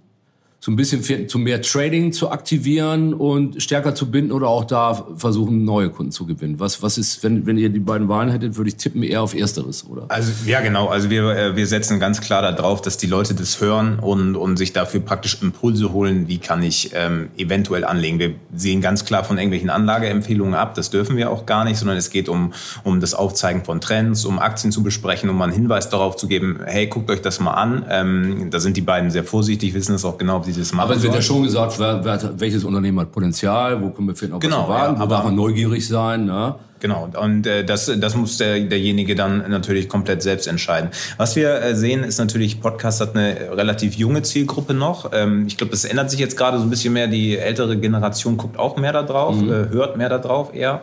[0.59, 4.65] so ein bisschen für, zu mehr Trading zu aktivieren und stärker zu binden oder auch
[4.65, 6.59] da versuchen, neue Kunden zu gewinnen?
[6.59, 9.35] Was, was ist, wenn, wenn ihr die beiden Wahlen hättet, würde ich tippen eher auf
[9.35, 10.05] Ersteres, oder?
[10.07, 10.87] Also, ja, genau.
[10.87, 14.57] Also wir, äh, wir setzen ganz klar darauf, dass die Leute das hören und, und
[14.57, 18.17] sich dafür praktisch Impulse holen, wie kann ich ähm, eventuell anlegen.
[18.17, 20.73] Wir sehen ganz klar von irgendwelchen Anlageempfehlungen ab.
[20.73, 24.25] Das dürfen wir auch gar nicht, sondern es geht um, um das Aufzeigen von Trends,
[24.25, 27.39] um Aktien zu besprechen, um mal einen Hinweis darauf zu geben, hey, guckt euch das
[27.39, 27.85] mal an.
[27.87, 30.87] Ähm, da sind die beiden sehr vorsichtig, wissen es auch genau, wie sie das machen.
[30.87, 34.15] Aber es wird ja schon gesagt, wer, wer, welches Unternehmen hat Potenzial, wo können wir
[34.15, 36.25] finden, genau, wir warten, ja, wo darf man neugierig sein.
[36.25, 36.55] Ne?
[36.79, 40.89] Genau, und äh, das, das muss der, derjenige dann natürlich komplett selbst entscheiden.
[41.17, 45.11] Was wir äh, sehen, ist natürlich, Podcast hat eine relativ junge Zielgruppe noch.
[45.13, 47.07] Ähm, ich glaube, das ändert sich jetzt gerade so ein bisschen mehr.
[47.07, 49.49] Die ältere Generation guckt auch mehr da drauf, mhm.
[49.49, 50.81] äh, hört mehr da drauf eher.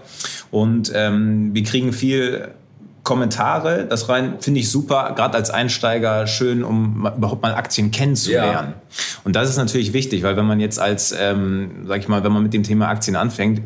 [0.50, 2.48] Und ähm, wir kriegen viel
[3.02, 3.86] Kommentare.
[3.86, 8.74] Das rein finde ich super, gerade als Einsteiger schön, um überhaupt mal Aktien kennenzulernen.
[8.76, 8.82] Ja.
[9.24, 12.32] Und das ist natürlich wichtig, weil wenn man jetzt als, ähm, sag ich mal, wenn
[12.32, 13.60] man mit dem Thema Aktien anfängt,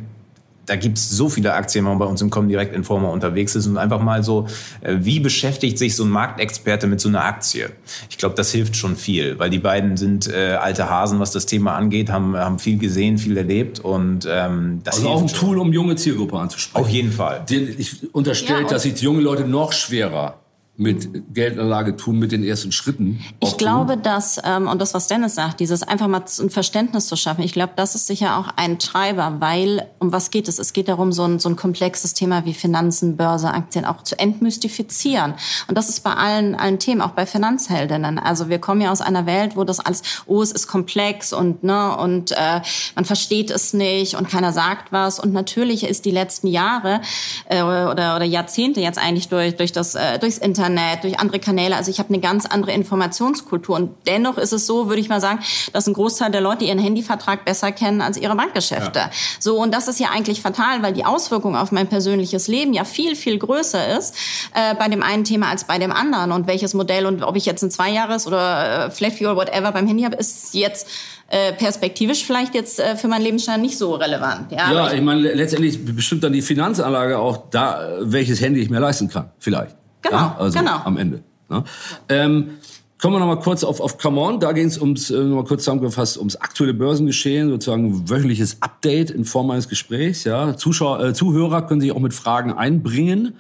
[0.67, 3.67] da gibt es so viele Aktien, wenn man bei uns im Comdirect Informer unterwegs ist
[3.67, 4.47] und einfach mal so,
[4.83, 7.71] äh, wie beschäftigt sich so ein Marktexperte mit so einer Aktie?
[8.11, 11.47] Ich glaube, das hilft schon viel, weil die beiden sind äh, alte Hasen, was das
[11.47, 15.59] Thema angeht, haben, haben viel gesehen, viel erlebt und ähm, das Also auch ein Tool,
[15.59, 16.85] um junge Zielgruppe anzusprechen.
[16.85, 17.45] Auf jeden Fall.
[17.49, 20.41] Ich unterstelle, ja, dass sich junge Leute noch schwerer
[20.79, 23.25] mit Geldanlage tun, mit den ersten Schritten.
[23.41, 23.59] Ich tun.
[23.59, 27.43] glaube, dass, ähm, und das, was Dennis sagt, dieses einfach mal ein Verständnis zu schaffen,
[27.43, 30.59] ich glaube, das ist sicher auch ein Treiber, weil, um was geht es?
[30.59, 34.19] Es geht darum, so ein, so ein komplexes Thema wie Finanzen, Börse, Aktien auch zu
[34.19, 35.35] entmystifizieren.
[35.67, 38.19] Und das ist bei allen, allen Themen, auch bei Finanzheldinnen.
[38.19, 41.65] Also wir kommen ja aus einer Welt, wo das alles, oh, es ist komplex und,
[41.65, 42.61] ne, und äh,
[42.95, 45.19] man versteht es nicht und keiner sagt was.
[45.19, 47.01] Und natürlich ist die letzten Jahre
[47.49, 51.39] äh, oder, oder Jahrzehnte jetzt eigentlich durch, durch das, äh, durchs Internet Internet, durch andere
[51.39, 51.77] Kanäle.
[51.77, 53.77] Also ich habe eine ganz andere Informationskultur.
[53.77, 55.41] Und dennoch ist es so, würde ich mal sagen,
[55.73, 58.99] dass ein Großteil der Leute ihren Handyvertrag besser kennen als ihre Bankgeschäfte.
[58.99, 59.11] Ja.
[59.39, 62.85] So, und das ist ja eigentlich fatal, weil die Auswirkung auf mein persönliches Leben ja
[62.85, 64.15] viel, viel größer ist
[64.55, 66.33] äh, bei dem einen Thema als bei dem anderen.
[66.33, 69.73] Und welches Modell und ob ich jetzt ein Zweijahres- oder äh, Flat Fee oder whatever
[69.73, 70.89] beim Handy habe, ist jetzt
[71.29, 74.53] äh, perspektivisch vielleicht jetzt äh, für meinen Lebensstand nicht so relevant.
[74.53, 78.71] Ja, ja ich, ich meine, letztendlich bestimmt dann die Finanzanlage auch da, welches Handy ich
[78.71, 79.77] mir leisten kann, vielleicht.
[80.09, 80.37] Genau, ja?
[80.39, 80.81] also genau.
[80.85, 81.23] am Ende.
[81.49, 81.65] Ne?
[82.09, 82.51] Ähm,
[82.99, 84.41] Kommen wir noch mal kurz auf, auf Come On.
[84.41, 89.11] Da ging es ums, äh, noch mal kurz zusammengefasst, ums aktuelle Börsengeschehen, sozusagen wöchentliches Update
[89.11, 90.25] in Form eines Gesprächs.
[90.25, 90.57] Ja.
[90.57, 93.35] Zuschauer, äh, Zuhörer können sich auch mit Fragen einbringen,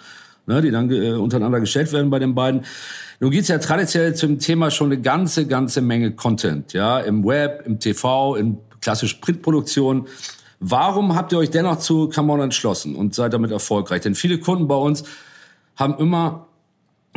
[0.46, 2.66] ne, die dann äh, untereinander gestellt werden bei den beiden.
[3.18, 6.74] Nun geht's ja traditionell zum Thema schon eine ganze, ganze Menge Content.
[6.74, 10.06] Ja, Im Web, im TV, in klassisch Printproduktion.
[10.60, 14.02] Warum habt ihr euch dennoch zu Come On entschlossen und seid damit erfolgreich?
[14.02, 15.04] Denn viele Kunden bei uns
[15.76, 16.46] haben immer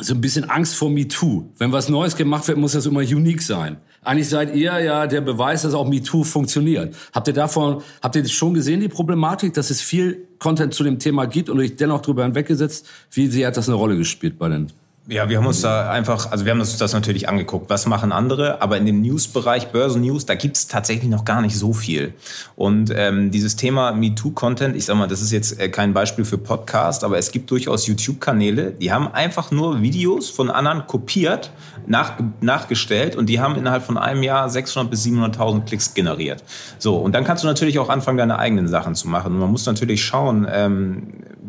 [0.01, 1.49] so ein bisschen Angst vor MeToo.
[1.57, 3.77] Wenn was Neues gemacht wird, muss das immer unique sein.
[4.01, 6.95] Eigentlich seid ihr ja der Beweis, dass auch MeToo funktioniert.
[7.13, 10.99] Habt ihr davon, habt ihr schon gesehen, die Problematik, dass es viel Content zu dem
[10.99, 12.87] Thema gibt und euch dennoch drüber hinweggesetzt?
[13.11, 14.71] Wie sehr hat das eine Rolle gespielt bei den
[15.09, 18.11] ja, wir haben uns da einfach, also wir haben uns das natürlich angeguckt, was machen
[18.11, 22.13] andere, aber in dem News-Bereich, Börsen-News, da gibt's tatsächlich noch gar nicht so viel.
[22.55, 26.37] Und ähm, dieses Thema MeToo-Content, ich sag mal, das ist jetzt äh, kein Beispiel für
[26.37, 31.51] Podcast, aber es gibt durchaus YouTube-Kanäle, die haben einfach nur Videos von anderen kopiert,
[31.87, 36.43] nach, nachgestellt und die haben innerhalb von einem Jahr 600 bis 700.000 Klicks generiert.
[36.77, 39.33] So, und dann kannst du natürlich auch anfangen, deine eigenen Sachen zu machen.
[39.33, 41.07] Und man muss natürlich schauen, ähm,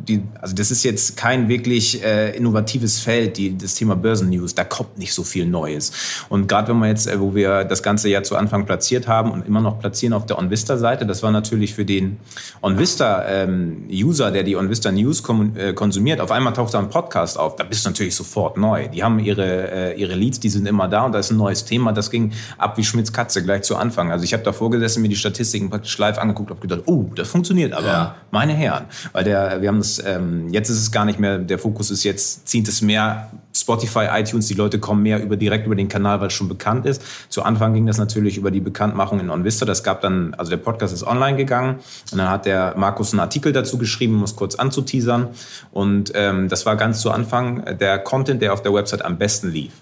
[0.08, 4.64] die, also das ist jetzt kein wirklich äh, innovatives Feld, die, das Thema Börsennews, da
[4.64, 5.92] kommt nicht so viel Neues.
[6.28, 9.30] Und gerade wenn man jetzt, äh, wo wir das Ganze ja zu Anfang platziert haben
[9.30, 12.18] und immer noch platzieren auf der OnVista-Seite, das war natürlich für den
[12.62, 15.22] OnVista-User, ähm, der die OnVista News
[15.56, 18.88] äh, konsumiert, auf einmal taucht da ein Podcast auf, da bist du natürlich sofort neu.
[18.88, 21.64] Die haben ihre, äh, ihre Leads, die sind immer da und da ist ein neues
[21.64, 24.10] Thema, das ging ab wie Schmitz Katze gleich zu Anfang.
[24.10, 27.28] Also ich habe davor gesessen, mir die Statistiken praktisch live angeguckt, habe gedacht, oh, das
[27.28, 28.14] funktioniert aber, ja.
[28.30, 28.86] meine Herren.
[29.12, 32.04] Weil der, wir haben das ähm, jetzt ist es gar nicht mehr, der Fokus ist
[32.04, 36.20] jetzt, zieht es mehr Spotify, iTunes, die Leute kommen mehr über direkt über den Kanal,
[36.20, 37.02] weil es schon bekannt ist.
[37.28, 39.66] Zu Anfang ging das natürlich über die Bekanntmachung in OnVista.
[39.66, 41.80] Das gab dann, also der Podcast ist online gegangen
[42.12, 45.28] und dann hat der Markus einen Artikel dazu geschrieben, um es kurz anzuteasern.
[45.72, 49.50] Und ähm, das war ganz zu Anfang der Content, der auf der Website am besten
[49.50, 49.72] lief.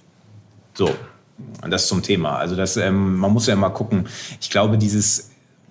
[0.74, 0.94] So,
[1.62, 2.36] und das zum Thema.
[2.36, 4.06] Also das, ähm, man muss ja immer gucken.
[4.40, 5.27] Ich glaube, dieses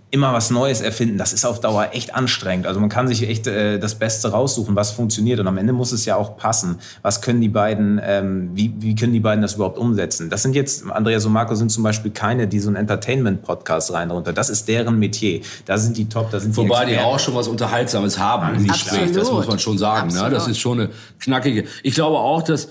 [0.10, 2.66] immer was Neues erfinden, das ist auf Dauer echt anstrengend.
[2.66, 5.40] Also man kann sich echt äh, das Beste raussuchen, was funktioniert.
[5.40, 6.80] Und am Ende muss es ja auch passen.
[7.02, 10.30] Was können die beiden, ähm, wie, wie können die beiden das überhaupt umsetzen?
[10.30, 14.10] Das sind jetzt, Andreas und Marco sind zum Beispiel keine, die so einen Entertainment-Podcast rein
[14.10, 14.32] runter.
[14.32, 15.42] Das ist deren Metier.
[15.66, 18.68] Da sind die top, da sind Wobei die, die auch schon was Unterhaltsames haben im
[18.68, 19.12] Gespräch.
[19.12, 20.14] Das muss man schon sagen.
[20.14, 20.30] Ne?
[20.30, 20.90] Das ist schon eine
[21.20, 21.66] knackige.
[21.84, 22.70] Ich glaube auch, dass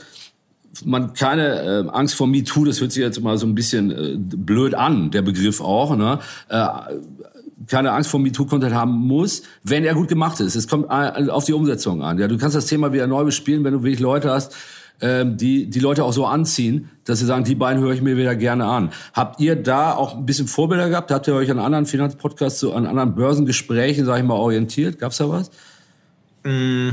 [0.85, 4.17] man keine äh, Angst vor MeToo, das hört sich jetzt mal so ein bisschen äh,
[4.17, 6.19] blöd an, der Begriff auch, ne?
[6.49, 6.67] Äh,
[7.67, 10.55] keine Angst vor MeToo-Content haben muss, wenn er gut gemacht ist.
[10.55, 12.19] Es kommt äh, auf die Umsetzung an.
[12.19, 14.55] Ja, du kannst das Thema wieder neu bespielen, wenn du wirklich Leute hast,
[15.01, 18.17] ähm, die die Leute auch so anziehen, dass sie sagen, die beiden höre ich mir
[18.17, 18.91] wieder gerne an.
[19.13, 21.11] Habt ihr da auch ein bisschen Vorbilder gehabt?
[21.11, 24.99] Habt ihr euch an anderen Finanzpodcasts, so an anderen Börsengesprächen, sage ich mal, orientiert?
[24.99, 25.51] Gab's da was?
[26.45, 26.91] Mm.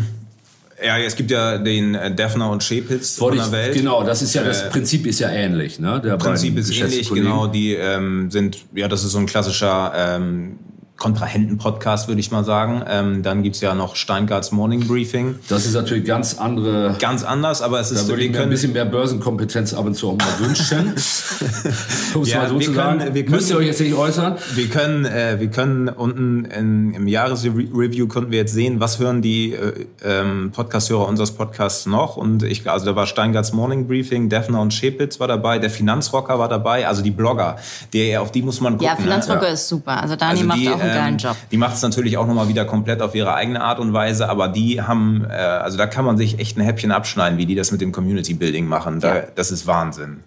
[0.84, 3.74] Ja, es gibt ja den äh, Defner und Schepitz von der Welt.
[3.74, 6.02] Genau, das ist ja das äh, Prinzip ist ja ähnlich, ne?
[6.04, 7.48] Der Prinzip ist ähnlich, genau.
[7.48, 10.60] Die ähm, sind, ja, das ist so ein klassischer ähm,
[10.98, 12.84] Kontrahenten-Podcast, würde ich mal sagen.
[12.88, 15.40] Ähm, dann gibt's ja noch Steingarts Morning Briefing.
[15.50, 16.96] Das ist natürlich ganz andere.
[17.00, 18.04] Ganz anders, aber es ist.
[18.04, 20.94] Da würde ich mir ein bisschen mehr Börsenkompetenz ab und zu auch mal wünschen.
[22.14, 23.14] um ja, mal so wir zu können, sagen.
[23.16, 24.38] Wir können, Müsst ihr euch jetzt nicht äußern?
[24.54, 29.22] Wir können, äh, wir können unten in, im Jahresreview konnten wir jetzt sehen, was hören
[29.22, 32.18] die äh, ähm, Podcast-Hörer unseres Podcasts noch.
[32.18, 36.40] Und ich, also da war Steingarts Morning Briefing, Defner und Schepitz war dabei, der Finanzrocker
[36.40, 37.58] war dabei, also die Blogger.
[37.94, 38.88] Der, auf die muss man gucken.
[38.88, 39.54] Ja, Finanzrocker ne?
[39.54, 40.02] ist super.
[40.02, 41.38] Also Dani also macht auch einen geilen ähm, Job.
[41.52, 44.48] Die macht es natürlich auch nochmal wieder komplett auf ihre eigene Art und Weise, aber
[44.48, 47.72] die haben, äh, also da kann man sich echt ein Häppchen abschneiden, wie die das
[47.72, 49.00] mit dem Community Building machen.
[49.00, 49.24] Da, ja.
[49.36, 50.20] Das ist Wahnsinn.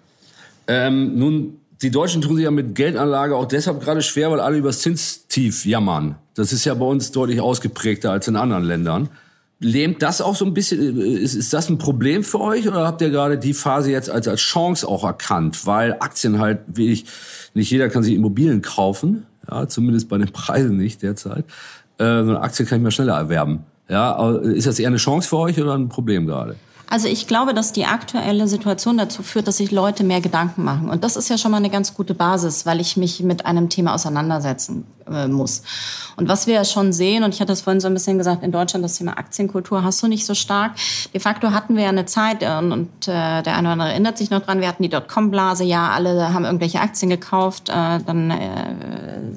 [0.67, 4.57] Ähm, nun, die Deutschen tun sich ja mit Geldanlage auch deshalb gerade schwer, weil alle
[4.57, 6.15] über das Zinstief jammern.
[6.33, 9.09] Das ist ja bei uns deutlich ausgeprägter als in anderen Ländern.
[9.59, 13.01] Lähmt das auch so ein bisschen, ist, ist das ein Problem für euch oder habt
[13.01, 15.65] ihr gerade die Phase jetzt als, als Chance auch erkannt?
[15.65, 17.05] Weil Aktien halt, ich,
[17.55, 21.45] nicht jeder kann sich Immobilien kaufen ja, zumindest bei den Preisen nicht derzeit.
[21.97, 23.63] Äh, so eine Aktie kann ich mir schneller erwerben.
[23.89, 26.55] Ja, ist das eher eine Chance für euch oder ein Problem gerade?
[26.89, 30.89] Also ich glaube, dass die aktuelle Situation dazu führt, dass sich Leute mehr Gedanken machen.
[30.89, 33.69] Und das ist ja schon mal eine ganz gute Basis, weil ich mich mit einem
[33.69, 35.63] Thema auseinandersetzen äh, muss.
[36.15, 38.43] Und was wir ja schon sehen, und ich hatte es vorhin so ein bisschen gesagt,
[38.43, 40.73] in Deutschland das Thema Aktienkultur hast du nicht so stark.
[41.13, 44.17] De facto hatten wir ja eine Zeit, äh, und, äh, der eine oder andere erinnert
[44.17, 48.31] sich noch dran, wir hatten die Dotcom-Blase, ja, alle haben irgendwelche Aktien gekauft, dann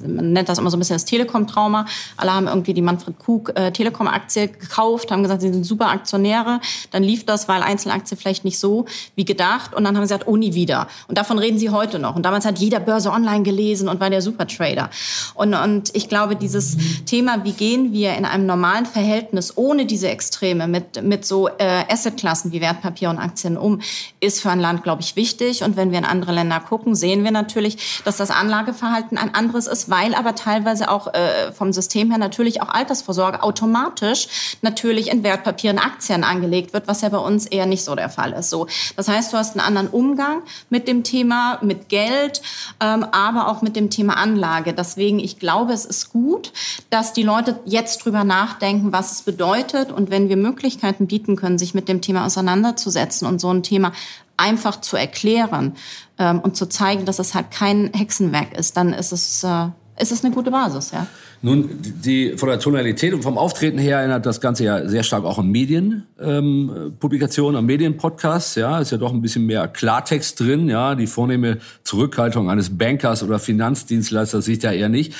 [0.07, 1.85] man nennt das immer so ein bisschen das Telekom-Trauma.
[2.17, 6.59] Alle haben irgendwie die Manfred Krug äh, Telekom-Aktie gekauft, haben gesagt, sie sind super Aktionäre.
[6.91, 9.73] Dann lief das, weil Einzelaktie vielleicht nicht so wie gedacht.
[9.73, 10.87] Und dann haben sie gesagt, oh, nie wieder.
[11.07, 12.15] Und davon reden sie heute noch.
[12.15, 14.89] Und damals hat jeder Börse online gelesen und war der Supertrader.
[15.35, 20.09] Und und ich glaube, dieses Thema, wie gehen wir in einem normalen Verhältnis ohne diese
[20.09, 23.81] Extreme mit, mit so äh, Assetklassen wie Wertpapier und Aktien um,
[24.19, 25.63] ist für ein Land, glaube ich, wichtig.
[25.63, 29.67] Und wenn wir in andere Länder gucken, sehen wir natürlich, dass das Anlageverhalten ein anderes
[29.67, 35.23] ist, weil aber teilweise auch äh, vom System her natürlich auch Altersvorsorge automatisch natürlich in
[35.23, 38.49] Wertpapieren, Aktien angelegt wird, was ja bei uns eher nicht so der Fall ist.
[38.49, 42.41] So, das heißt, du hast einen anderen Umgang mit dem Thema, mit Geld,
[42.79, 44.73] ähm, aber auch mit dem Thema Anlage.
[44.73, 46.53] Deswegen, ich glaube, glaube, es ist gut,
[46.89, 49.91] dass die Leute jetzt drüber nachdenken, was es bedeutet.
[49.91, 53.91] Und wenn wir Möglichkeiten bieten können, sich mit dem Thema auseinanderzusetzen und so ein Thema
[54.37, 55.75] einfach zu erklären
[56.17, 59.67] ähm, und zu zeigen, dass es halt kein Hexenwerk ist, dann ist es, äh,
[60.01, 61.07] ist es eine gute Basis, ja.
[61.43, 65.23] Nun, die, von der Tonalität und vom Auftreten her erinnert das Ganze ja sehr stark
[65.23, 68.55] auch an Medienpublikationen, ähm, an Medienpodcasts.
[68.55, 70.69] Ja, ist ja doch ein bisschen mehr Klartext drin.
[70.69, 75.13] Ja, die vornehme Zurückhaltung eines Bankers oder Finanzdienstleisters sieht ja eher nicht.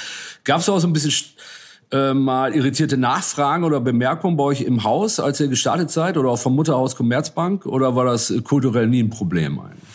[0.43, 1.13] Gab es auch so ein bisschen
[1.91, 6.29] äh, mal irritierte Nachfragen oder Bemerkungen bei euch im Haus, als ihr gestartet seid, oder
[6.29, 9.90] auch vom Mutterhaus Commerzbank, oder war das kulturell nie ein Problem eigentlich?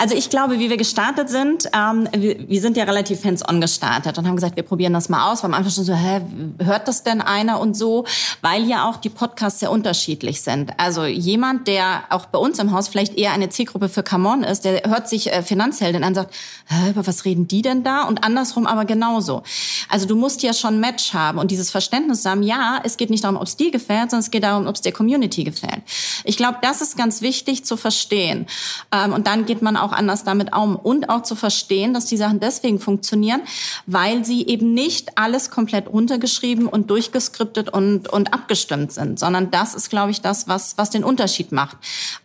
[0.00, 4.16] Also ich glaube, wie wir gestartet sind, ähm, wir, wir, sind ja relativ hands-on gestartet
[4.16, 5.42] und haben gesagt, wir probieren das mal aus.
[5.42, 6.22] Wir haben einfach schon so, hä,
[6.64, 8.06] hört das denn einer und so,
[8.40, 10.72] weil ja auch die Podcasts sehr unterschiedlich sind.
[10.78, 14.64] Also jemand, der auch bei uns im Haus vielleicht eher eine Zielgruppe für Come ist,
[14.64, 16.34] der hört sich äh, Finanzheldin an und sagt,
[16.68, 18.04] hä, über was reden die denn da?
[18.04, 19.42] Und andersrum aber genauso.
[19.90, 23.24] Also du musst ja schon Match haben und dieses Verständnis haben, ja, es geht nicht
[23.24, 25.82] darum, ob es dir gefällt, sondern es geht darum, ob es der Community gefällt.
[26.24, 28.46] Ich glaube, das ist ganz wichtig zu verstehen.
[28.92, 32.06] Ähm, und dann geht man auch auch anders damit um und auch zu verstehen, dass
[32.06, 33.42] die Sachen deswegen funktionieren,
[33.86, 39.74] weil sie eben nicht alles komplett runtergeschrieben und durchgeskriptet und, und abgestimmt sind, sondern das
[39.74, 41.76] ist, glaube ich, das, was, was den Unterschied macht.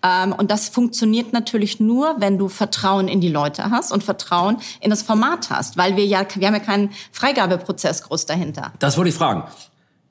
[0.04, 4.58] Ähm, und das funktioniert natürlich nur, wenn du Vertrauen in die Leute hast und Vertrauen
[4.82, 8.71] in das Format hast, weil wir ja, wir haben ja keinen Freigabeprozess groß dahinter.
[8.80, 9.43] Das wollte ich fragen.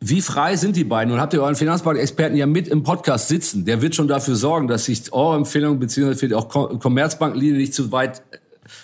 [0.06, 1.14] Wie frei sind die beiden?
[1.14, 3.64] Und habt ihr euren Finanzbank-Experten ja mit im Podcast sitzen?
[3.64, 8.20] Der wird schon dafür sorgen, dass sich eure Empfehlung beziehungsweise auch Commerzbank-Linie nicht zu weit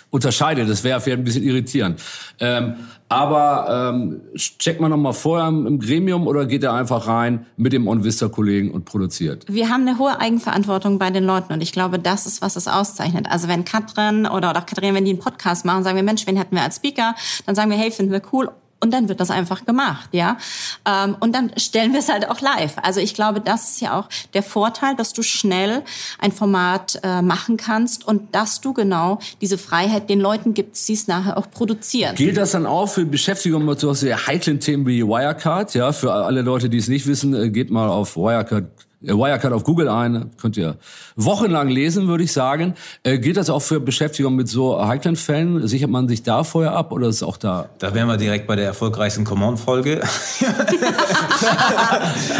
[0.09, 0.67] unterscheidet.
[0.67, 2.01] Das wäre vielleicht ein bisschen irritierend.
[2.39, 2.73] Ähm,
[3.07, 7.71] aber ähm, checkt man noch mal vorher im Gremium oder geht er einfach rein mit
[7.71, 9.45] dem OnVista-Kollegen und produziert?
[9.47, 12.67] Wir haben eine hohe Eigenverantwortung bei den Leuten und ich glaube, das ist, was es
[12.67, 13.27] auszeichnet.
[13.29, 16.25] Also wenn Katrin oder, oder auch Katrin, wenn die einen Podcast machen, sagen wir, Mensch,
[16.25, 17.13] wen hätten wir als Speaker?
[17.45, 18.49] Dann sagen wir, hey, finden wir cool
[18.81, 20.37] und dann wird das einfach gemacht, ja.
[20.85, 22.73] Ähm, und dann stellen wir es halt auch live.
[22.81, 25.83] Also ich glaube, das ist ja auch der Vorteil, dass du schnell
[26.19, 30.93] ein Format äh, machen kannst und dass du genau diese Freiheit den Leuten gibst, sie
[30.93, 32.15] es nachher auch produzieren.
[32.15, 35.73] Gilt das dann auch für Beschäftigung mit so sehr heiklen Themen wie Wirecard?
[35.75, 38.65] Ja, für alle Leute, die es nicht wissen, äh, geht mal auf Wirecard
[39.01, 40.77] Wirecard auf Google ein, könnt ihr
[41.15, 42.75] wochenlang lesen, würde ich sagen.
[43.03, 45.67] Äh, gilt das auch für Beschäftigung mit so heiklen Fällen?
[45.67, 47.69] Sichert man sich da vorher ab oder ist auch da?
[47.79, 50.01] Da wären wir direkt bei der erfolgreichsten Common-Folge.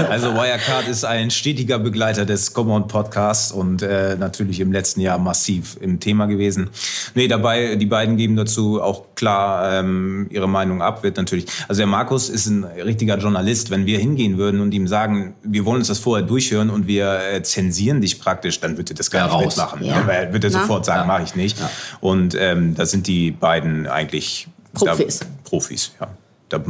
[0.09, 5.78] also Wirecard ist ein stetiger Begleiter des Common-Podcasts und äh, natürlich im letzten Jahr massiv
[5.82, 6.70] im Thema gewesen.
[7.16, 11.47] Nee, dabei, die beiden geben dazu auch klar ähm, ihre Meinung ab, wird natürlich.
[11.68, 13.72] Also der Markus ist ein richtiger Journalist.
[13.72, 16.88] Wenn wir hingehen würden und ihm sagen, wir wollen uns das vorher durch durchhören und
[16.88, 19.84] wir äh, zensieren dich praktisch, dann wird er das gar ja, nicht mitmachen.
[19.84, 20.08] Ja.
[20.08, 21.06] Ja, wird er sofort sagen, ja.
[21.06, 21.58] mache ich nicht.
[21.99, 25.20] Und ähm, da sind die beiden eigentlich Profis.
[25.20, 26.08] Da, Profis, ja.
[26.49, 26.64] Da,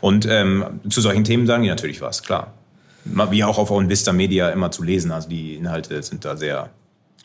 [0.00, 2.54] und ähm, zu solchen Themen sagen die natürlich was, klar.
[3.04, 5.12] Wie auch auf Vista Media immer zu lesen.
[5.12, 6.68] Also die Inhalte sind da sehr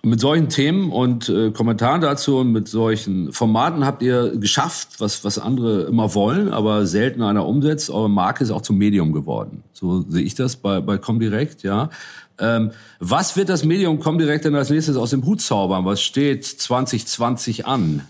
[0.05, 5.23] mit solchen Themen und äh, Kommentaren dazu und mit solchen Formaten habt ihr geschafft, was,
[5.23, 7.89] was andere immer wollen, aber selten einer umsetzt.
[7.89, 9.63] Eure Marke ist auch zum Medium geworden.
[9.71, 11.89] So sehe ich das bei, bei Comdirect, ja.
[12.37, 15.85] Ähm, was wird das Medium Comdirect denn als nächstes aus dem Hut zaubern?
[15.85, 18.01] Was steht 2020 an?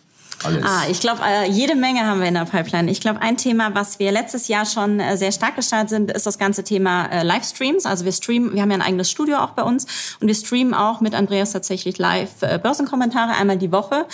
[0.45, 0.63] Alles?
[0.65, 2.89] Ah, ich glaube, äh, jede Menge haben wir in der Pipeline.
[2.91, 6.25] Ich glaube, ein Thema, was wir letztes Jahr schon äh, sehr stark gestartet sind, ist
[6.25, 7.85] das ganze Thema äh, Livestreams.
[7.85, 9.85] Also wir streamen, wir haben ja ein eigenes Studio auch bei uns
[10.19, 14.05] und wir streamen auch mit Andreas tatsächlich live äh, Börsenkommentare einmal die Woche.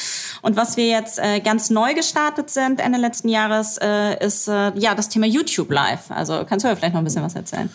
[0.42, 4.72] Und was wir jetzt äh, ganz neu gestartet sind Ende letzten Jahres, äh, ist äh,
[4.76, 6.10] ja das Thema YouTube Live.
[6.10, 7.70] Also kannst du ja vielleicht noch ein bisschen was erzählen?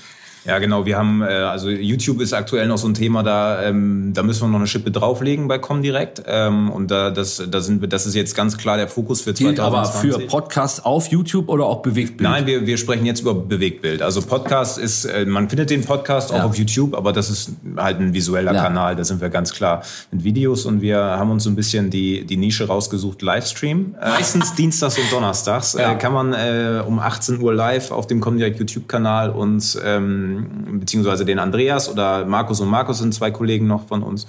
[0.44, 0.84] Ja, genau.
[0.84, 4.42] Wir haben, äh, also YouTube ist aktuell noch so ein Thema, da, ähm, da müssen
[4.42, 6.22] wir noch eine Schippe drauflegen bei Comdirect.
[6.26, 9.34] Ähm, und da, das, da sind wir, das ist jetzt ganz klar der Fokus für
[9.34, 9.60] 2020.
[9.60, 12.28] aber für Podcast auf YouTube oder auch Bewegtbild?
[12.28, 14.02] Nein, wir, wir sprechen jetzt über Bewegtbild.
[14.02, 16.44] Also Podcast ist, äh, man findet den Podcast auch ja.
[16.44, 18.62] auf YouTube, aber das ist halt ein visueller ja.
[18.62, 18.96] Kanal.
[18.96, 22.24] Da sind wir ganz klar mit Videos und wir haben uns so ein bisschen die,
[22.26, 23.94] die Nische rausgesucht, Livestream.
[24.00, 25.92] Äh, meistens Dienstags und Donnerstags ja.
[25.92, 30.33] äh, kann man äh, um 18 Uhr live auf dem Comdirect YouTube-Kanal uns ähm,
[30.80, 34.26] beziehungsweise den Andreas oder Markus und Markus sind zwei Kollegen noch von uns,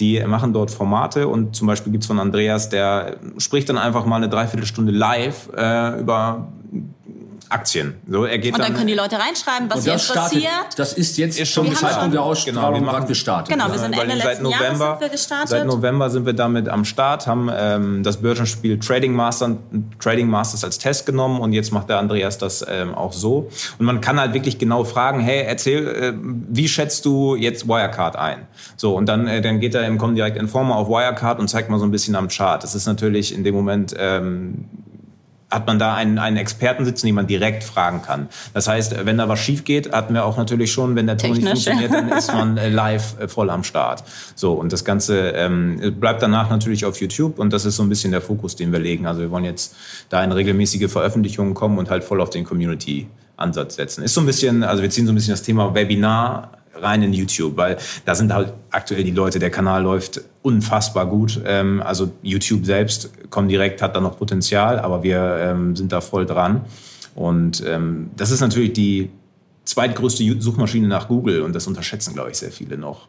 [0.00, 4.06] die machen dort Formate und zum Beispiel gibt es von Andreas, der spricht dann einfach
[4.06, 6.48] mal eine Dreiviertelstunde live äh, über
[7.50, 7.94] Aktien.
[8.08, 10.42] So, er geht und dann, dann können die Leute reinschreiben, was sie interessiert.
[10.44, 13.48] Startet, das ist jetzt ist schon Zeitpunkt der Ausstrahlung genau, gestartet.
[13.48, 15.48] Genau, wir sind Ende letzten November, Jahres sind wir gestartet.
[15.48, 19.56] Seit November sind wir damit am Start, haben ähm, das Börsenspiel Trading, Master,
[19.98, 23.48] Trading Masters als Test genommen und jetzt macht der Andreas das ähm, auch so.
[23.78, 28.16] Und man kann halt wirklich genau fragen, hey, erzähl, äh, wie schätzt du jetzt Wirecard
[28.16, 28.46] ein?
[28.76, 31.78] So, und dann, äh, dann geht er im Comdirect Informer auf Wirecard und zeigt mal
[31.78, 32.62] so ein bisschen am Chart.
[32.62, 34.66] Das ist natürlich in dem Moment ähm,
[35.50, 38.28] hat man da einen, einen Experten sitzen, den man direkt fragen kann.
[38.52, 41.32] Das heißt, wenn da was schief geht, hatten wir auch natürlich schon, wenn der Ton
[41.32, 44.04] nicht funktioniert, dann ist man äh, live äh, voll am Start.
[44.34, 47.88] So, und das Ganze ähm, bleibt danach natürlich auf YouTube und das ist so ein
[47.88, 49.06] bisschen der Fokus, den wir legen.
[49.06, 49.74] Also wir wollen jetzt
[50.10, 54.02] da in regelmäßige Veröffentlichungen kommen und halt voll auf den Community Ansatz setzen.
[54.02, 57.12] Ist so ein bisschen, also wir ziehen so ein bisschen das Thema Webinar rein in
[57.12, 61.40] YouTube, weil da sind halt aktuell die Leute, der Kanal läuft unfassbar gut.
[61.44, 66.00] Ähm, also YouTube selbst kommt direkt, hat da noch Potenzial, aber wir ähm, sind da
[66.00, 66.62] voll dran.
[67.14, 69.10] Und ähm, das ist natürlich die
[69.64, 73.08] zweitgrößte Suchmaschine nach Google und das unterschätzen, glaube ich, sehr viele noch.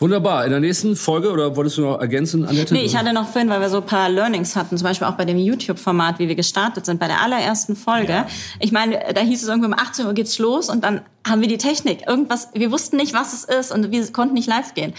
[0.00, 0.44] Wunderbar.
[0.44, 2.72] In der nächsten Folge, oder wolltest du noch ergänzen, Annette?
[2.72, 5.16] Nee, ich hatte noch vorhin, weil wir so ein paar Learnings hatten, zum Beispiel auch
[5.16, 8.12] bei dem YouTube-Format, wie wir gestartet sind, bei der allerersten Folge.
[8.12, 8.26] Ja.
[8.60, 11.48] Ich meine, da hieß es irgendwie um 18 Uhr geht's los und dann haben wir
[11.48, 12.06] die Technik.
[12.06, 14.94] Irgendwas, wir wussten nicht, was es ist und wir konnten nicht live gehen.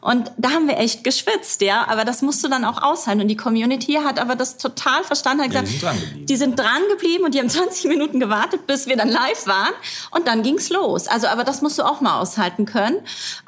[0.00, 1.86] Und da haben wir echt geschwitzt, ja.
[1.88, 3.20] Aber das musst du dann auch aushalten.
[3.20, 6.82] Und die Community hat aber das total verstanden, hat gesagt, ja, die, die sind dran
[6.90, 9.72] geblieben und die haben 20 Minuten gewartet, bis wir dann live waren.
[10.10, 11.08] Und dann ging's los.
[11.08, 12.98] Also, aber das musst du auch mal aushalten können.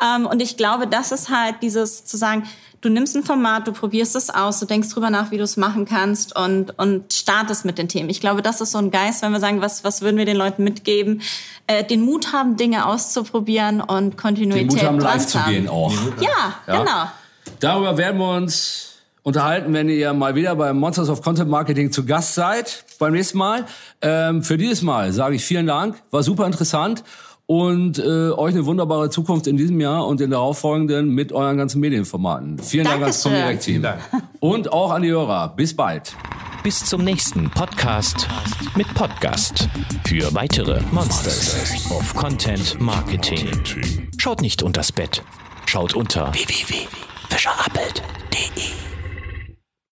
[0.03, 2.49] Ähm, und ich glaube, das ist halt dieses zu sagen,
[2.81, 5.57] du nimmst ein Format, du probierst es aus, du denkst drüber nach, wie du es
[5.57, 8.09] machen kannst und, und startest mit den Themen.
[8.09, 10.37] Ich glaube, das ist so ein Geist, wenn wir sagen, was, was würden wir den
[10.37, 11.23] Leuten mitgeben?
[11.67, 15.93] Äh, den Mut haben, Dinge auszuprobieren und Kontinuität Den Mut haben, live zu gehen auch.
[16.21, 16.29] Ja,
[16.67, 17.11] ja, genau.
[17.61, 18.91] Darüber werden wir uns
[19.23, 23.37] unterhalten, wenn ihr mal wieder beim Monsters of Content Marketing zu Gast seid beim nächsten
[23.37, 23.67] Mal.
[24.01, 27.05] Ähm, für dieses Mal sage ich vielen Dank, war super interessant
[27.51, 31.57] und äh, euch eine wunderbare Zukunft in diesem Jahr und in der darauffolgenden mit euren
[31.57, 32.61] ganzen Medienformaten.
[32.61, 33.85] Vielen Dank als Comdirect-Team.
[34.39, 35.53] Und auch an die Hörer.
[35.57, 36.15] Bis bald.
[36.63, 38.29] Bis zum nächsten Podcast
[38.77, 39.69] mit Podcast.
[40.07, 43.49] Für weitere Monsters of Content Marketing.
[44.17, 45.21] Schaut nicht unters Bett.
[45.67, 48.01] Schaut unter www.fischerappelt.